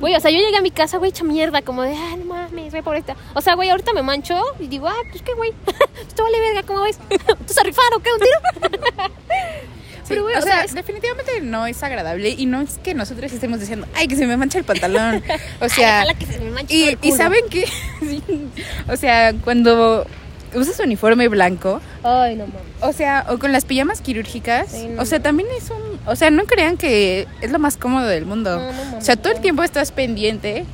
[0.00, 2.26] Güey, o sea, yo llegué a mi casa, güey, hecha mierda, como de, ay, no
[2.26, 3.16] mames, güey, por esta.
[3.32, 5.54] O sea, güey, ahorita me mancho y digo, ah, pues qué, güey.
[6.06, 6.98] Esto vale verga, ¿cómo ves?
[7.08, 7.16] ¿Tú
[7.48, 8.10] vas a rifar o qué?
[8.12, 9.14] ¿Un tiro?
[10.06, 12.94] Sí, güey, o, o sea, sea, es- definitivamente no es agradable y no es que
[12.94, 15.22] nosotros estemos diciendo, ay, que se me mancha el pantalón.
[15.60, 17.16] O sea, Ay, que se me manche y, el y culo.
[17.16, 17.66] saben que,
[18.00, 18.22] sí,
[18.88, 20.06] o sea, cuando
[20.54, 22.60] usas uniforme blanco, Ay, no mames.
[22.80, 25.02] o sea, o con las pijamas quirúrgicas, Sí, no.
[25.02, 28.24] o sea, también es un, o sea, no crean que es lo más cómodo del
[28.26, 28.56] mundo.
[28.60, 30.64] No, no mames, o sea, todo el tiempo estás pendiente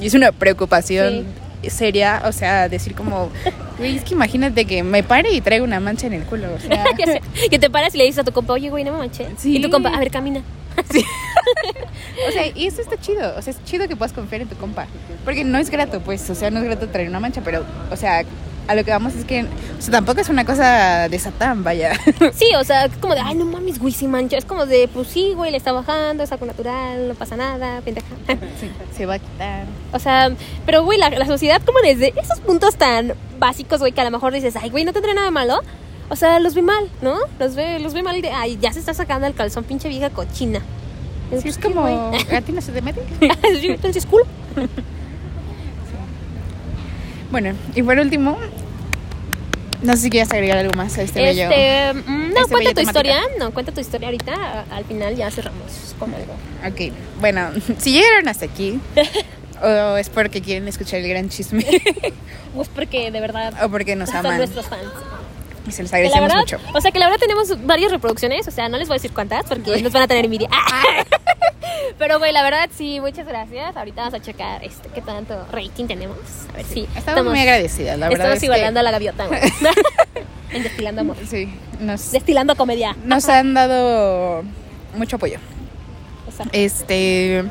[0.00, 1.26] y es una preocupación
[1.68, 3.30] seria, o sea, decir como,
[3.78, 6.58] güey, es que imagínate que me pare y traigo una mancha en el culo, o
[6.60, 6.84] sea.
[7.50, 9.26] Que te paras y le dices a tu compa, oye, güey, no me manché.
[9.36, 9.56] Sí.
[9.56, 10.42] Y tu compa, a ver, camina.
[12.28, 14.56] o sea, y eso está chido, o sea, es chido que puedas confiar en tu
[14.56, 14.86] compa,
[15.24, 17.96] porque no es grato, pues, o sea, no es grato traer una mancha, pero, o
[17.96, 18.24] sea,
[18.68, 21.92] a lo que vamos es que, o sea, tampoco es una cosa de satán, vaya.
[22.32, 24.36] Sí, o sea, es como de, ay, no mames, güey, si mancha.
[24.36, 27.80] Es como de, pues sí, güey, le está bajando, es algo natural, no pasa nada,
[27.80, 28.06] pendeja.
[28.60, 29.64] Sí, se va a quitar.
[29.92, 30.30] O sea,
[30.66, 34.10] pero, güey, la, la sociedad, como desde esos puntos tan básicos, güey, que a lo
[34.10, 35.60] mejor dices, ay, güey, no tendrá nada malo.
[36.08, 37.16] O sea, los ve mal, ¿no?
[37.38, 40.10] Los ve, los ve mal de, ay, ya se está sacando el calzón, pinche vieja
[40.10, 40.60] cochina.
[41.40, 43.00] Sí, es como, ¿a ti no se te mete?
[43.52, 44.24] Entonces, culo.
[47.30, 48.38] Bueno, y por último,
[49.82, 51.48] no sé si quieres agregar algo más a este, bello.
[51.50, 53.08] Este, mm, no, este cuenta bello tu temática.
[53.08, 53.20] historia.
[53.38, 54.64] No, cuenta tu historia ahorita.
[54.70, 56.32] Al final ya cerramos con algo.
[56.66, 58.80] Ok, bueno, si llegaron hasta aquí,
[59.62, 61.64] ¿O es porque quieren escuchar el gran chisme?
[62.54, 64.38] Pues porque de verdad ¿O porque nos son aman?
[64.38, 64.82] nuestros fans.
[65.70, 66.58] Y se la agradecemos verdad, mucho.
[66.74, 69.12] o sea que la verdad tenemos varias reproducciones, o sea, no les voy a decir
[69.12, 70.48] cuántas porque nos van a tener envidia.
[71.98, 73.76] Pero güey, la verdad sí, muchas gracias.
[73.76, 76.18] Ahorita vamos a checar este qué tanto rating tenemos.
[76.52, 78.26] A ver si Estamos, muy agradecidas, la verdad.
[78.26, 79.40] estamos es igualando a la gaviota, güey.
[80.52, 81.16] en destilando amor.
[81.28, 82.96] sí, nos, Destilando comedia.
[83.04, 84.42] nos han dado
[84.96, 85.38] mucho apoyo.
[86.28, 86.50] Exacto.
[86.52, 87.44] Este.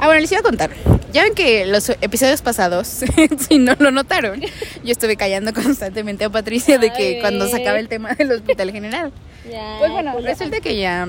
[0.00, 0.70] Ah, bueno, les iba a contar.
[1.12, 2.86] Ya ven que los episodios pasados,
[3.48, 7.78] si no lo notaron, yo estuve callando constantemente a Patricia de que Ay, cuando sacaba
[7.78, 9.12] el tema del hospital general.
[9.50, 10.26] Ya, Pues bueno, culo.
[10.26, 11.08] resulta que ya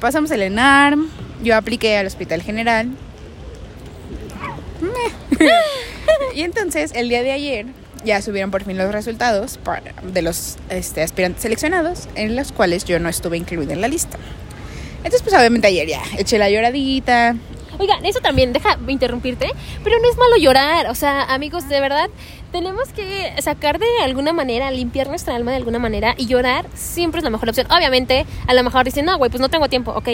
[0.00, 0.96] pasamos el ENAR,
[1.42, 2.88] yo apliqué al hospital general.
[6.34, 7.66] Y entonces, el día de ayer,
[8.04, 12.84] ya subieron por fin los resultados para- de los este, aspirantes seleccionados, en los cuales
[12.84, 14.18] yo no estuve incluida en la lista.
[14.98, 17.36] Entonces, pues obviamente ayer ya eché la lloradita.
[17.78, 19.52] Oigan, eso también, deja interrumpirte,
[19.84, 20.88] pero no es malo llorar.
[20.88, 22.08] O sea, amigos, de verdad,
[22.52, 27.18] tenemos que sacar de alguna manera, limpiar nuestra alma de alguna manera y llorar siempre
[27.18, 27.66] es la mejor opción.
[27.70, 30.08] Obviamente, a lo mejor dicen, no, güey, pues no tengo tiempo, ok.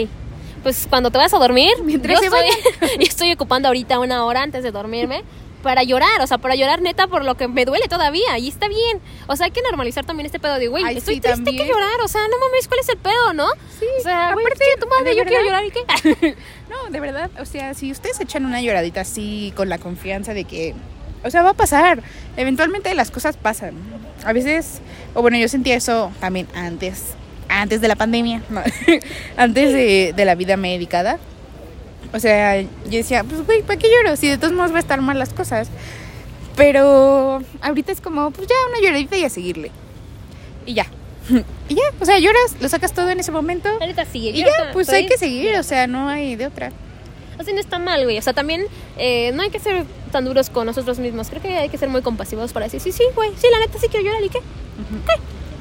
[0.61, 4.25] Pues cuando te vas a dormir, Mientras yo, se estoy, yo estoy ocupando ahorita una
[4.25, 5.23] hora antes de dormirme
[5.63, 8.67] para llorar, o sea, para llorar neta por lo que me duele todavía y está
[8.67, 9.01] bien.
[9.27, 11.57] O sea, hay que normalizar también este pedo de, güey, estoy sí, triste, también.
[11.57, 13.47] que llorar, o sea, no mames, ¿cuál es el pedo, no?
[13.79, 16.35] Sí, o sea, aparte, tu madre, de yo quiero llorar y qué.
[16.69, 20.43] No, de verdad, o sea, si ustedes echan una lloradita así con la confianza de
[20.43, 20.73] que,
[21.23, 22.01] o sea, va a pasar,
[22.35, 23.75] eventualmente las cosas pasan.
[24.25, 24.81] A veces,
[25.13, 27.13] o bueno, yo sentía eso también antes,
[27.47, 28.63] antes de la pandemia, no,
[29.37, 31.19] antes de, de la vida medicada.
[32.13, 34.15] O sea, yo decía, pues güey, ¿para qué lloro?
[34.15, 35.67] Si de todos modos va a estar mal las cosas.
[36.55, 39.71] Pero ahorita es como, pues ya una lloradita y a seguirle.
[40.65, 40.85] Y ya.
[41.69, 43.69] Y ya, o sea, lloras, lo sacas todo en ese momento.
[43.79, 44.19] La neta sí.
[44.29, 46.71] Y ya, ahorita pues estoy- hay que seguir, o sea, no hay de otra.
[47.39, 48.17] O sea, no está mal, güey.
[48.17, 48.65] O sea, también
[48.97, 51.29] eh, no hay que ser tan duros con nosotros mismos.
[51.29, 53.79] Creo que hay que ser muy compasivos para decir, sí, sí, güey, sí, la neta
[53.79, 54.39] sí quiero llorar y qué.
[54.39, 55.15] ¿Qué?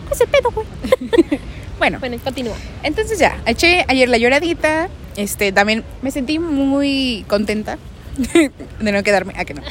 [0.09, 0.67] ¿Qué es el pedo, güey?
[1.79, 2.55] Bueno, Bueno, continúa.
[2.83, 4.89] entonces ya, eché ayer la lloradita.
[5.17, 7.79] Este, también me sentí muy contenta
[8.81, 9.63] de no quedarme, a que no.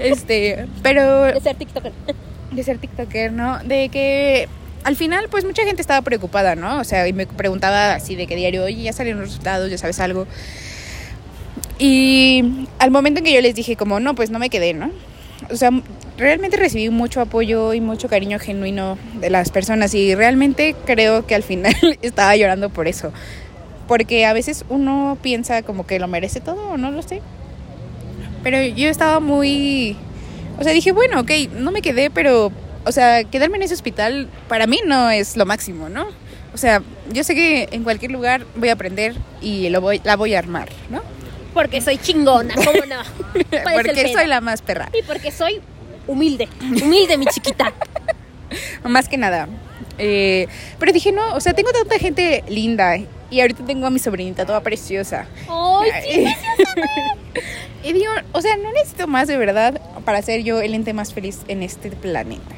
[0.00, 1.92] Este, pero De ser TikToker.
[2.50, 3.58] de ser TikToker, ¿no?
[3.64, 4.48] De que
[4.84, 6.80] al final, pues mucha gente estaba preocupada, ¿no?
[6.80, 9.78] O sea, y me preguntaba así de qué diario, oye, ya salieron los resultados, ya
[9.78, 10.26] sabes algo.
[11.78, 14.90] Y al momento en que yo les dije, como, no, pues no me quedé, ¿no?
[15.50, 15.70] O sea,
[16.18, 21.34] realmente recibí mucho apoyo y mucho cariño genuino de las personas y realmente creo que
[21.34, 23.12] al final estaba llorando por eso.
[23.92, 27.20] Porque a veces uno piensa como que lo merece todo o no lo sé.
[28.42, 29.98] Pero yo estaba muy...
[30.58, 32.50] O sea, dije, bueno, ok, no me quedé, pero...
[32.86, 36.06] O sea, quedarme en ese hospital para mí no es lo máximo, ¿no?
[36.54, 36.80] O sea,
[37.12, 40.38] yo sé que en cualquier lugar voy a aprender y lo voy, la voy a
[40.38, 41.02] armar, ¿no?
[41.52, 43.02] Porque soy chingona, ¿cómo no?
[43.50, 44.88] ¿Cuál es el Porque soy la más perra.
[44.98, 45.60] Y porque soy
[46.06, 46.48] humilde.
[46.62, 47.74] Humilde, mi chiquita.
[48.84, 49.48] Más que nada.
[49.98, 52.96] Eh, pero dije, no, o sea, tengo tanta gente linda.
[53.32, 55.26] Y ahorita tengo a mi sobrinita toda preciosa.
[55.48, 56.26] Ay, sí,
[57.88, 61.14] y digo, o sea, no necesito más de verdad para ser yo el ente más
[61.14, 62.54] feliz en este planeta.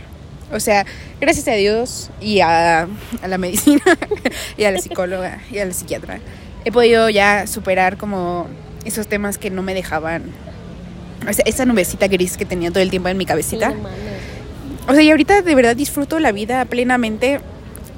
[0.52, 0.84] O sea,
[1.20, 2.88] gracias a Dios y a,
[3.22, 3.84] a la medicina
[4.56, 6.18] y a la psicóloga y a la psiquiatra,
[6.64, 8.48] he podido ya superar como
[8.84, 10.24] esos temas que no me dejaban.
[11.28, 13.72] O sea, esa nubecita gris que tenía todo el tiempo en mi cabecita.
[14.88, 17.40] O sea, y ahorita de verdad disfruto la vida plenamente.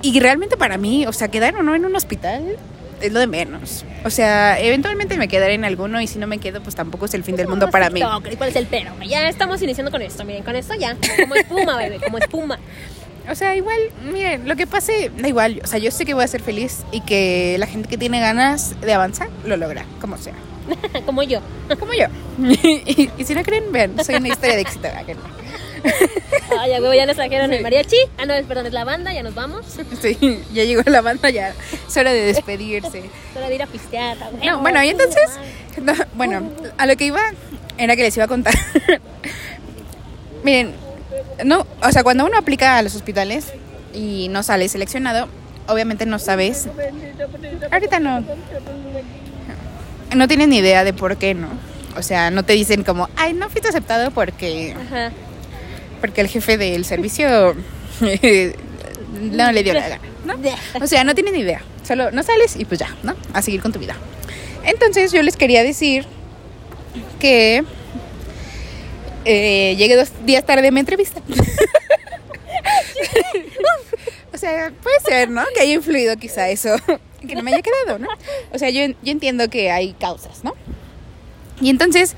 [0.02, 2.56] Y realmente para mí, o sea, quedar o no en un hospital
[3.00, 3.84] es lo de menos.
[4.04, 7.14] O sea, eventualmente me quedaré en alguno y si no me quedo, pues tampoco es
[7.14, 8.00] el fin del mundo para mí.
[8.00, 9.08] TikToker, ¿y ¿Cuál es el güey?
[9.08, 10.96] Ya estamos iniciando con esto, miren, con esto ya.
[11.20, 12.58] Como espuma, bebé, como espuma.
[13.28, 15.60] O sea, igual, miren, lo que pase, da igual.
[15.64, 18.20] O sea, yo sé que voy a ser feliz y que la gente que tiene
[18.20, 20.34] ganas de avanzar lo logra, como sea.
[21.06, 21.40] como yo.
[21.78, 22.06] Como yo.
[22.60, 24.88] y, y si no creen, vean, soy una historia de éxito.
[26.50, 26.60] ¿a?
[26.60, 27.96] Ay, ya, güey, ya nos trajeron el mariachi.
[28.18, 29.64] Ah, no, perdón, es la banda, ya nos vamos.
[30.00, 31.52] Sí, ya llegó la banda, ya
[31.88, 32.98] es hora de despedirse.
[33.30, 34.16] Es hora de ir a pistear.
[34.22, 34.44] a huevo.
[34.44, 35.30] No, bueno, y entonces,
[35.82, 37.20] no, bueno, a lo que iba
[37.78, 38.54] era que les iba a contar.
[40.42, 40.74] Miren,
[41.44, 43.52] no, o sea, cuando uno aplica a los hospitales
[43.92, 45.28] y no sale seleccionado,
[45.66, 46.68] obviamente no sabes.
[47.70, 48.24] Ahorita no.
[50.14, 51.48] No tienes ni idea de por qué no.
[51.96, 55.12] O sea, no te dicen como, ay, no fuiste aceptado porque, Ajá.
[56.00, 57.54] Porque el jefe del servicio
[59.20, 60.34] no le dio la gana, ¿no?
[60.82, 61.62] O sea, no tienes ni idea.
[61.86, 63.14] Solo no sales y pues ya, ¿no?
[63.32, 63.96] A seguir con tu vida.
[64.64, 66.04] Entonces yo les quería decir
[67.20, 67.64] que
[69.24, 71.20] eh, llegué dos días tarde a mi entrevista.
[74.32, 75.44] o sea, puede ser, ¿no?
[75.54, 76.76] Que haya influido quizá eso,
[77.26, 78.08] que no me haya quedado, ¿no?
[78.52, 80.54] O sea, yo, yo entiendo que hay causas, ¿no?
[81.60, 82.14] Y entonces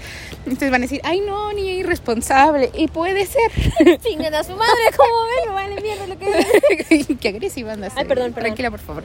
[0.48, 2.70] Entonces van a decir, ay no, ni irresponsable.
[2.74, 3.50] Y puede ser.
[4.00, 7.92] Chingan a su madre, como ven, vale mierda lo que Qué agresiva andas.
[7.96, 8.44] Ay, perdón, perdón.
[8.44, 9.04] Tranquila, por favor.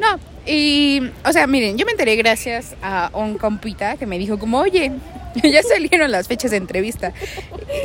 [0.00, 4.38] No, y, o sea, miren, yo me enteré gracias a un compita que me dijo
[4.38, 4.92] como, oye,
[5.42, 7.12] ya salieron las fechas de entrevista.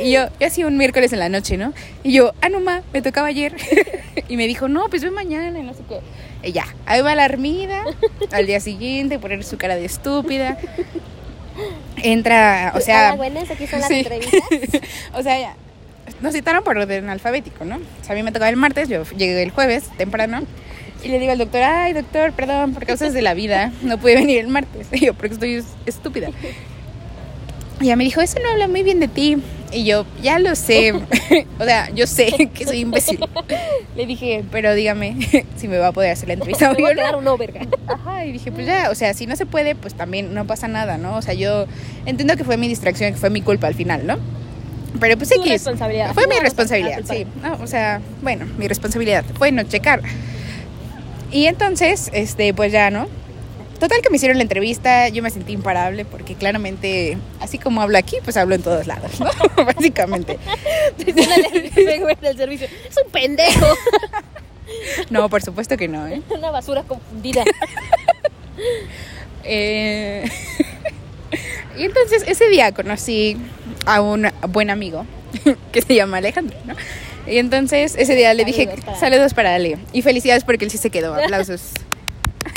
[0.02, 1.72] Y yo, ya hacía un miércoles en la noche, ¿no?
[2.02, 3.56] Y yo, ah, no, ma, me tocaba ayer.
[4.28, 6.00] Y me dijo, no, pues ve mañana, y no sé qué.
[6.48, 7.84] Y ya, ahí va la armida,
[8.32, 10.58] al día siguiente, poner su cara de estúpida.
[12.02, 13.14] Entra, o sea...
[13.14, 14.00] Buenas, aquí son las sí.
[14.00, 14.42] entrevistas.
[15.14, 15.54] o sea, ya,
[16.20, 17.76] nos citaron por orden alfabético, ¿no?
[17.76, 20.42] O sea, a mí me tocaba el martes, yo llegué el jueves, temprano.
[21.02, 24.16] Y le digo al doctor, ay, doctor, perdón, por causas de la vida, no pude
[24.16, 24.88] venir el martes.
[24.92, 26.28] Y yo, porque estoy estúpida.
[27.80, 29.38] Y ella me dijo, eso no habla muy bien de ti.
[29.72, 30.92] Y yo, ya lo sé.
[31.58, 33.20] o sea, yo sé que soy imbécil.
[33.96, 35.16] Le dije, pero dígame
[35.56, 36.72] si me va a poder hacer la entrevista.
[36.72, 37.62] Me voy a quedar un verga.
[37.86, 40.68] Ajá, y dije, pues ya, o sea, si no se puede, pues también no pasa
[40.68, 41.16] nada, ¿no?
[41.16, 41.66] O sea, yo
[42.06, 44.18] entiendo que fue mi distracción, que fue mi culpa al final, ¿no?
[44.98, 45.46] Pero pues X.
[45.46, 46.12] responsabilidad.
[46.14, 47.26] Fue mi responsabilidad, sí.
[47.42, 50.02] No, o sea, bueno, mi responsabilidad fue no checar.
[51.30, 53.06] Y entonces, este, pues ya, ¿no?
[53.80, 57.96] Total que me hicieron la entrevista, yo me sentí imparable porque claramente, así como hablo
[57.96, 59.30] aquí, pues hablo en todos lados, ¿no?
[59.64, 60.38] Básicamente.
[62.36, 62.68] Servicio.
[62.88, 63.66] Es un pendejo.
[65.10, 66.22] No, por supuesto que no, ¿eh?
[66.28, 67.42] Una basura confundida.
[69.42, 70.24] Eh,
[71.76, 73.36] y entonces ese día conocí
[73.84, 75.06] a un buen amigo
[75.72, 76.74] que se llama Alejandro, ¿no?
[77.26, 80.70] Y entonces ese día le dije Saludos para saludos para Ale y felicidades porque él
[80.70, 81.72] sí se quedó, aplausos.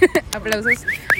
[0.33, 0.73] aplausos.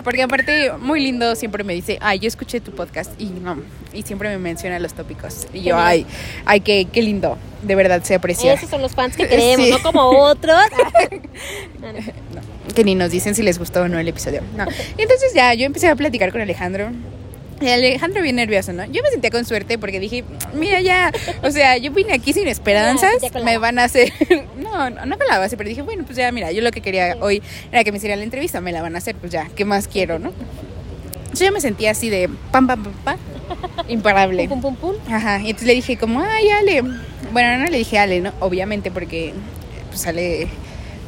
[0.04, 3.58] Porque aparte, muy lindo, siempre me dice, ay, yo escuché tu podcast y no,
[3.94, 5.48] y siempre me menciona los tópicos.
[5.54, 6.06] Y yo, ay,
[6.46, 8.54] ay, qué, qué lindo, de verdad se aprecia.
[8.54, 9.72] Esos son los fans que queremos, Sí.
[9.72, 10.58] no como otros.
[11.82, 12.74] No, no.
[12.74, 14.42] que ni nos dicen si les gustó o no el episodio.
[14.56, 14.66] No.
[14.98, 16.92] Y entonces ya yo empecé a platicar con Alejandro.
[17.64, 18.84] Y Alejandro bien nervioso, ¿no?
[18.86, 22.50] Yo me sentía con suerte porque dije, mira ya, o sea, yo vine aquí sin
[22.50, 24.12] esperanzas, Ya, me van a hacer,
[24.58, 27.16] no, no, no la base, pero dije, bueno, pues ya, mira, yo lo que quería
[27.22, 27.42] hoy
[27.72, 29.88] era que me hicieran la entrevista, me la van a hacer, pues ya, ¿qué más
[29.88, 30.32] quiero, no?
[31.34, 33.18] Yo ya me sentía así de pam, pam, pam, pam,
[33.88, 34.50] imparable.
[34.50, 34.96] Pum, pum, pum.
[35.10, 36.84] Ajá, y entonces le dije como, ay, Ale.
[37.32, 38.34] Bueno, no le dije Ale, ¿no?
[38.42, 39.34] Obviamente porque,
[39.90, 40.50] pues Ale,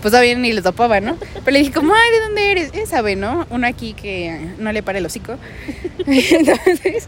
[0.01, 1.17] pues todavía ni lo topaba, ¿no?
[1.33, 2.69] Pero le dije como, ay, ¿de dónde eres?
[2.73, 3.45] Él sabe, ¿no?
[3.49, 5.35] Uno aquí que no le para el hocico.
[6.07, 7.07] Entonces,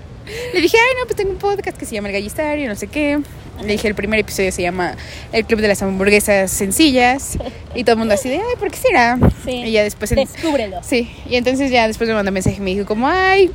[0.53, 2.87] le dije, ay, no, pues tengo un podcast que se llama El Gallistario, no sé
[2.87, 3.19] qué.
[3.61, 4.95] Le dije, el primer episodio se llama
[5.31, 7.37] El Club de las Hamburguesas Sencillas.
[7.75, 9.17] Y todo el mundo así de, ay, ¿por qué será?
[9.45, 9.51] Sí.
[9.65, 10.11] Y ya después...
[10.11, 10.77] en- Descúbrelo.
[10.83, 13.49] Sí, y entonces ya después me mandó un mensaje y me dijo como, ay,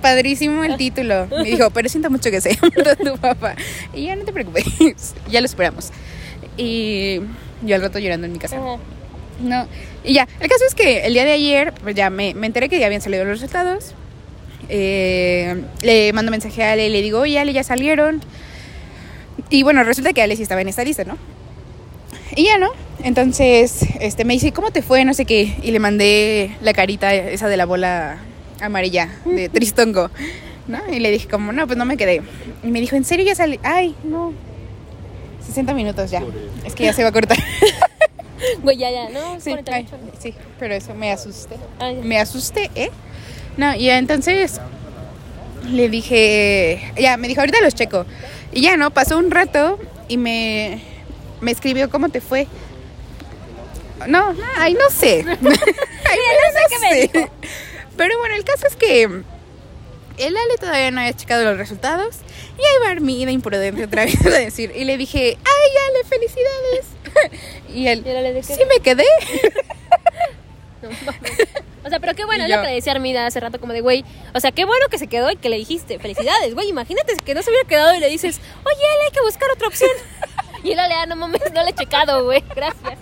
[0.00, 1.26] padrísimo el título.
[1.30, 3.54] Me dijo, pero siento mucho que se llama tu papá.
[3.92, 4.64] Y ya no te preocupes,
[5.30, 5.90] ya lo esperamos.
[6.56, 7.20] Y
[7.62, 8.56] yo al rato llorando en mi casa.
[8.56, 8.78] Ajá.
[9.40, 9.66] No,
[10.02, 12.68] y ya, el caso es que el día de ayer, pues ya me, me enteré
[12.68, 13.94] que ya habían salido los resultados.
[14.68, 18.20] Eh, le mando mensaje a Ale y le digo, oye, Ale, ya salieron.
[19.50, 21.18] Y bueno, resulta que Ale sí estaba en esta lista, ¿no?
[22.34, 22.70] Y ya, ¿no?
[23.02, 25.04] Entonces, este, me dice, ¿cómo te fue?
[25.04, 25.54] No sé qué.
[25.62, 28.18] Y le mandé la carita esa de la bola
[28.60, 30.10] amarilla, de Tristongo,
[30.66, 30.80] ¿no?
[30.92, 32.22] Y le dije, como, no, pues no me quedé.
[32.64, 33.60] Y me dijo, ¿en serio ya salí?
[33.62, 34.32] Ay, no.
[35.46, 36.22] 60 minutos ya.
[36.64, 37.38] Es que ya se va a cortar.
[38.62, 39.40] Güey, ya, ya, ¿no?
[39.40, 40.20] Sí, 48, ay, ¿no?
[40.20, 41.56] sí, pero eso me asusté.
[41.78, 42.90] Ay, Me asusté, ¿eh?
[43.56, 44.60] No, y entonces
[45.70, 48.04] le dije, ya, me dijo, ahorita los checo.
[48.52, 48.90] Y ya, ¿no?
[48.90, 49.78] Pasó un rato
[50.08, 50.82] y me,
[51.40, 52.46] me escribió, ¿cómo te fue?
[54.06, 55.24] No, ay, no sé.
[56.08, 56.18] Ay,
[56.70, 57.30] no, sé.
[57.96, 59.22] Pero bueno, el caso es que
[60.18, 62.16] el Ale todavía no había checado los resultados.
[62.58, 64.72] Y ahí va Armida imprudente otra vez a decir.
[64.74, 66.86] Y le dije, ay, Ale, felicidades.
[67.72, 69.04] Y él, ¿Y sí me quedé.
[70.82, 70.88] no.
[71.86, 73.80] O sea, pero qué bueno, es lo que le decía Armida hace rato, como de,
[73.80, 74.04] güey,
[74.34, 77.32] o sea, qué bueno que se quedó y que le dijiste, felicidades, güey, imagínate que
[77.32, 79.90] no se hubiera quedado y le dices, oye, Ale, hay que buscar otra opción.
[80.64, 82.98] Y el Ale, ah, no mames, no le he checado, güey, gracias.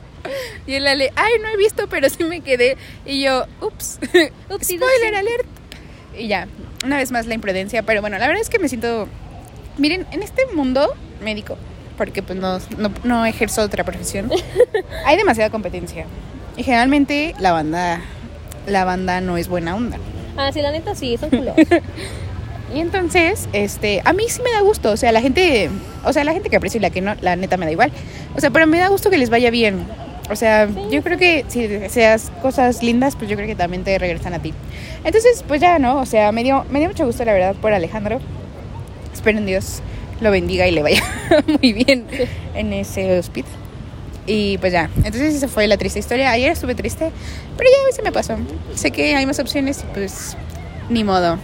[0.66, 2.76] Y el Ale, ay, no he visto, pero sí me quedé.
[3.06, 4.00] Y yo, ups,
[4.62, 5.46] spoiler alert.
[6.14, 6.46] Y ya,
[6.85, 7.82] una vez más la imprudencia.
[7.82, 9.09] Pero bueno, la verdad es que me siento.
[9.78, 11.57] Miren, en este mundo médico,
[11.97, 14.30] porque pues no, no, no ejerzo otra profesión,
[15.05, 16.07] hay demasiada competencia.
[16.57, 18.01] Y generalmente la banda,
[18.66, 19.99] la banda no es buena onda.
[20.37, 21.55] Ah, sí, la neta sí, son culos.
[22.74, 25.70] Y entonces, este, a mí sí me da gusto, o sea, la gente,
[26.05, 27.93] o sea, la gente que aprecio y la que no, la neta me da igual.
[28.35, 29.87] O sea, pero me da gusto que les vaya bien.
[30.30, 33.98] O sea, yo creo que si deseas cosas lindas, pues yo creo que también te
[33.98, 34.54] regresan a ti.
[35.04, 36.00] Entonces, pues ya, ¿no?
[36.00, 38.20] O sea, me dio, me dio mucho gusto, la verdad, por Alejandro.
[39.12, 39.82] Espero en Dios
[40.20, 41.02] lo bendiga y le vaya
[41.60, 42.06] muy bien
[42.54, 43.52] en ese hospital.
[44.26, 46.30] Y pues ya, entonces esa fue la triste historia.
[46.30, 47.10] Ayer estuve triste,
[47.56, 48.36] pero ya hoy se me pasó.
[48.74, 50.36] Sé que hay más opciones y pues
[50.88, 51.38] ni modo.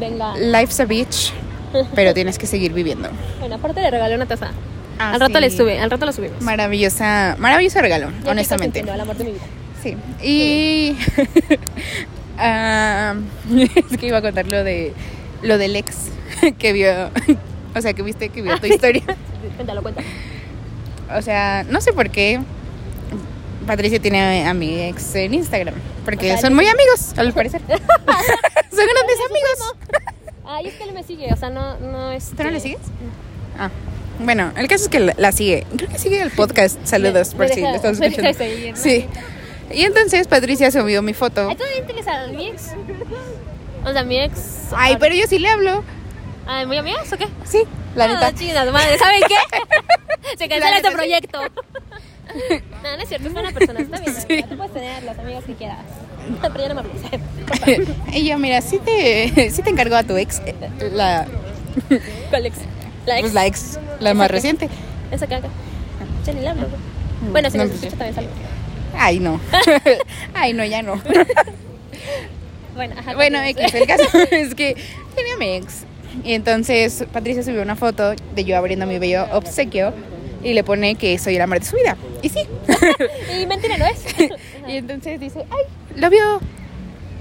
[0.00, 0.34] Venga.
[0.36, 1.32] Life's a bitch.
[1.94, 3.10] pero tienes que seguir viviendo.
[3.38, 4.50] Bueno, aparte le regalé una taza.
[4.98, 5.40] Ah, al rato sí.
[5.40, 6.40] le sube, al rato lo subimos.
[6.42, 8.80] Maravillosa, maravilloso regalo, Ya honestamente.
[8.80, 9.42] al amor de mi vida.
[9.82, 9.96] Sí.
[10.22, 10.96] Y
[12.38, 13.14] ah,
[13.90, 14.92] es que iba a contar lo de
[15.42, 16.08] lo del ex
[16.58, 17.10] que vio,
[17.74, 19.02] o sea, que viste que vio tu historia.
[19.56, 20.06] Cuéntalo, cuéntalo.
[21.16, 22.40] O sea, no sé por qué
[23.66, 25.74] Patricia tiene a mi ex en Instagram,
[26.04, 27.60] porque O sea, son muy amigos, al parecer.
[27.60, 29.74] son grandes amigos.
[30.44, 32.30] Ay, es que él me sigue, o sea, no, no es.
[32.36, 32.80] ¿Tú no le sigues?
[33.58, 33.70] Ah.
[34.18, 35.66] Bueno, el caso es que la, la sigue.
[35.76, 36.78] Creo que sigue el podcast.
[36.84, 38.44] Saludos por si lo estás escuchando.
[38.70, 38.76] ¿no?
[38.76, 39.06] Sí.
[39.72, 41.48] Y entonces Patricia subió mi foto.
[41.48, 42.68] Ay, ¿tú me interesa mi ex?
[43.84, 44.36] O sea, mi ex.
[44.76, 45.82] Ay, pero yo sí le hablo.
[46.46, 47.26] Ay, ¿muy amigas o qué?
[47.44, 47.62] Sí,
[47.94, 48.34] la Ah, neta.
[48.34, 49.34] chingada madre, ¿saben qué?
[50.38, 51.40] Se cancela este proyecto.
[52.82, 54.14] No, no es cierto, es buena persona, está bien.
[54.14, 54.22] Sí.
[54.32, 55.78] amiga, Tú puedes tener las amigas que quieras.
[56.40, 57.88] Pero ya no me hables.
[58.24, 60.54] yo, mira, sí te, sí te encargo a tu ex, eh,
[60.94, 61.26] la,
[62.30, 62.56] ¿Cuál ex?
[63.06, 63.20] La ex.
[63.22, 64.68] pues la ex, la más reciente.
[65.10, 65.48] Esa caga.
[66.24, 66.68] Ya ni le hablo.
[66.68, 67.32] güey.
[67.32, 68.30] Bueno, si No, nos escucha también salgo.
[68.96, 69.40] Ay, no.
[70.34, 71.00] Ay, no, ya no.
[72.74, 73.14] Bueno, ajá.
[73.14, 73.38] Bueno.
[73.42, 74.74] X, el caso es que
[75.14, 75.84] tenía mi ex.
[76.24, 79.92] Y entonces Patricia subió una foto de yo abriendo mi bello obsequio
[80.42, 81.96] y le pone que soy el amor de su vida.
[82.22, 82.40] Y sí.
[83.38, 84.04] Y mentira, ¿no es?
[84.66, 85.64] y entonces dice, ay,
[86.00, 86.40] lo vio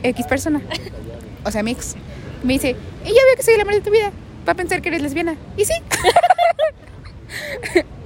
[0.04, 0.62] X persona.
[1.44, 1.96] O sea, mi ex.
[2.44, 2.70] Me dice,
[3.04, 4.12] y ya veo que soy el amor de tu vida.
[4.48, 5.36] Va a pensar que eres lesbiana.
[5.58, 5.74] Y sí.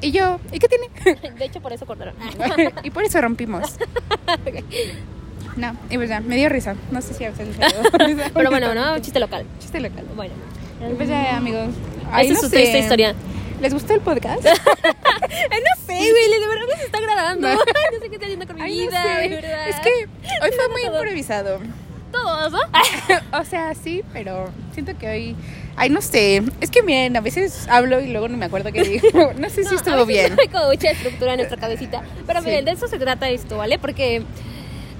[0.02, 0.90] y yo, ¿y qué tiene?
[1.38, 2.16] De hecho, por eso cortaron.
[2.84, 3.76] y por eso rompimos.
[5.56, 6.76] No, y pues ya, me dio risa.
[6.92, 8.32] No sé si a ustedes les dio risa.
[8.34, 9.00] Pero bueno, ¿no?
[9.00, 9.46] Chiste local.
[9.60, 10.06] Chiste local.
[10.16, 10.34] Bueno.
[10.90, 11.70] Y pues ya, amigos.
[12.10, 13.16] Esa es su triste historia.
[13.62, 14.46] ¿Les gustó el podcast?
[14.46, 17.48] Ay, no sé, güey, de verdad se está agradando.
[17.48, 17.56] No.
[17.56, 18.00] No.
[18.02, 19.08] sé qué estoy haciendo con mi Ay, no vida, sé.
[19.22, 19.70] de verdad.
[19.70, 19.90] Es que
[20.42, 20.96] hoy fue muy todo.
[20.98, 21.60] improvisado.
[22.12, 22.60] Todos, ¿no?
[23.40, 25.36] O sea, sí, pero siento que hoy.
[25.78, 26.42] Ay, no sé.
[26.62, 29.34] Es que miren, a veces hablo y luego no me acuerdo qué digo.
[29.38, 30.36] No sé si No, a estuvo veces bien.
[30.36, 32.02] No hay como mucha estructura en nuestra cabecita.
[32.26, 32.46] Pero Sí.
[32.48, 33.78] miren, de eso se trata esto, ¿vale?
[33.80, 34.24] Porque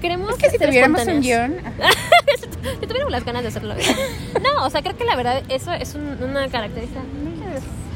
[0.02, 1.56] queremos Es que si tuviéramos un guion.
[2.80, 3.74] Si tuviéramos las ganas de hacerlo.
[3.74, 3.94] ¿verdad?
[4.42, 7.00] No, o sea, creo que la verdad eso es un- una característica.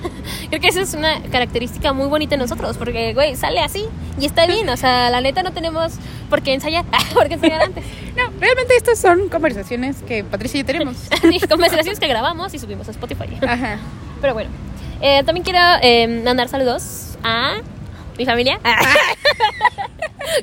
[0.48, 3.86] Creo que eso es una característica muy bonita en nosotros, porque, güey, sale así
[4.18, 4.68] y está bien.
[4.68, 5.92] O sea, la neta no tenemos
[6.28, 6.84] por qué ensayar,
[7.14, 7.84] por qué ensayar antes.
[8.10, 10.96] No, realmente estas son conversaciones que Patricia y yo tenemos.
[11.22, 13.38] Ni conversaciones que grabamos y subimos a Spotify.
[13.46, 13.78] Ajá.
[14.20, 14.50] Pero bueno,
[15.00, 17.58] eh, también quiero eh, mandar saludos a
[18.18, 18.58] mi familia.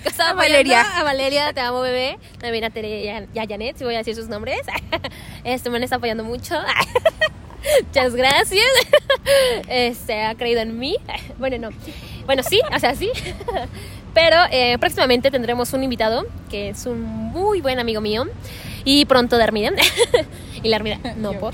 [0.03, 0.82] Estaba A Valeria.
[0.82, 2.18] A Valeria, te amo, bebé.
[2.39, 4.60] También a Tere y a, Janet, si voy a decir sus nombres.
[5.43, 6.55] Este me está apoyando mucho.
[7.84, 8.65] Muchas gracias.
[9.68, 10.95] Este ha creído en mí.
[11.38, 11.70] Bueno, no.
[12.26, 13.11] Bueno, sí, o sea, sí.
[14.13, 18.26] Pero eh, próximamente tendremos un invitado que es un muy buen amigo mío.
[18.84, 19.72] Y pronto de Armida.
[20.63, 21.53] Y la Armida, no por.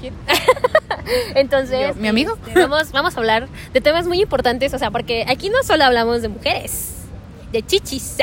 [1.35, 2.37] Entonces, ¿mi amigo?
[2.47, 5.83] este, vamos, vamos a hablar de temas muy importantes, o sea, porque aquí no solo
[5.83, 6.93] hablamos de mujeres,
[7.51, 8.17] de chichis,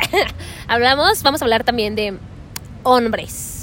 [0.69, 2.15] hablamos, vamos a hablar también de
[2.83, 3.60] hombres.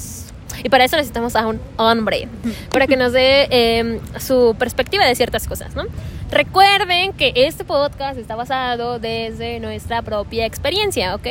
[0.64, 2.28] Y para eso necesitamos a un hombre,
[2.72, 5.84] para que nos dé eh, su perspectiva de ciertas cosas, ¿no?
[6.32, 11.28] Recuerden que este podcast está basado desde nuestra propia experiencia, ¿ok?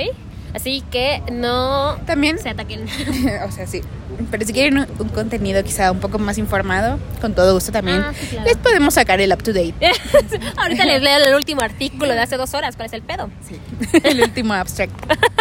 [0.54, 2.86] Así que no También, se ataquen.
[3.46, 3.82] o sea, sí.
[4.30, 7.98] Pero si quieren un, un contenido quizá un poco más informado, con todo gusto también,
[7.98, 8.46] Ah, sí, claro.
[8.46, 9.74] les podemos sacar el up to date.
[10.56, 13.28] Ahorita les leo el último artículo de hace dos horas, ¿cuál es el pedo?
[13.46, 13.60] Sí.
[14.02, 14.94] el último abstract.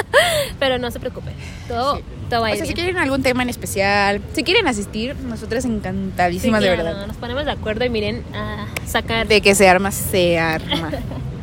[0.60, 1.34] Pero no se preocupen,
[1.70, 2.04] todo, Sí.
[2.30, 5.64] Todo va a O sea, si quieren algún tema en especial, si quieren asistir, nosotras
[5.64, 7.08] Sí, encantadísimas, de claro, verdad.
[7.08, 9.28] Nos ponemos de acuerdo y miren a sacar.
[9.28, 10.92] De que se arma, se arma.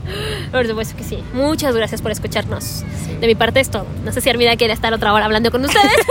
[0.53, 1.19] Por supuesto que sí.
[1.33, 2.85] Muchas gracias por escucharnos.
[3.21, 3.87] De mi parte es todo.
[4.05, 5.91] No sé si Armida quiere estar otra hora hablando con ustedes.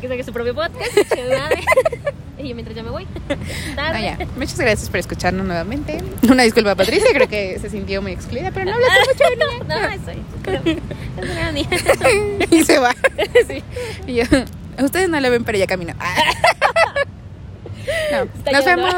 [0.00, 0.92] Que saque su propio podcast.
[2.42, 3.06] Y yo mientras ya me voy.
[3.30, 4.02] Ah, Tarde.
[4.02, 4.18] ya.
[4.36, 5.98] Muchas gracias por escucharnos nuevamente.
[6.30, 10.22] Una disculpa, Patricia, creo que se sintió muy excluida, pero no hablaste mucho, No, estoy.
[10.44, 11.68] Pero, es una niña.
[12.50, 12.94] Y se va.
[13.46, 13.62] Sí.
[14.06, 14.24] Y yo,
[14.82, 15.94] ustedes no la ven, pero ya camina.
[18.12, 18.94] No, Está nos vemos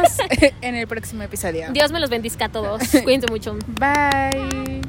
[0.62, 1.66] en el próximo episodio.
[1.72, 2.82] Dios me los bendizca a todos.
[3.04, 3.56] Cuídense mucho.
[3.78, 4.80] Bye.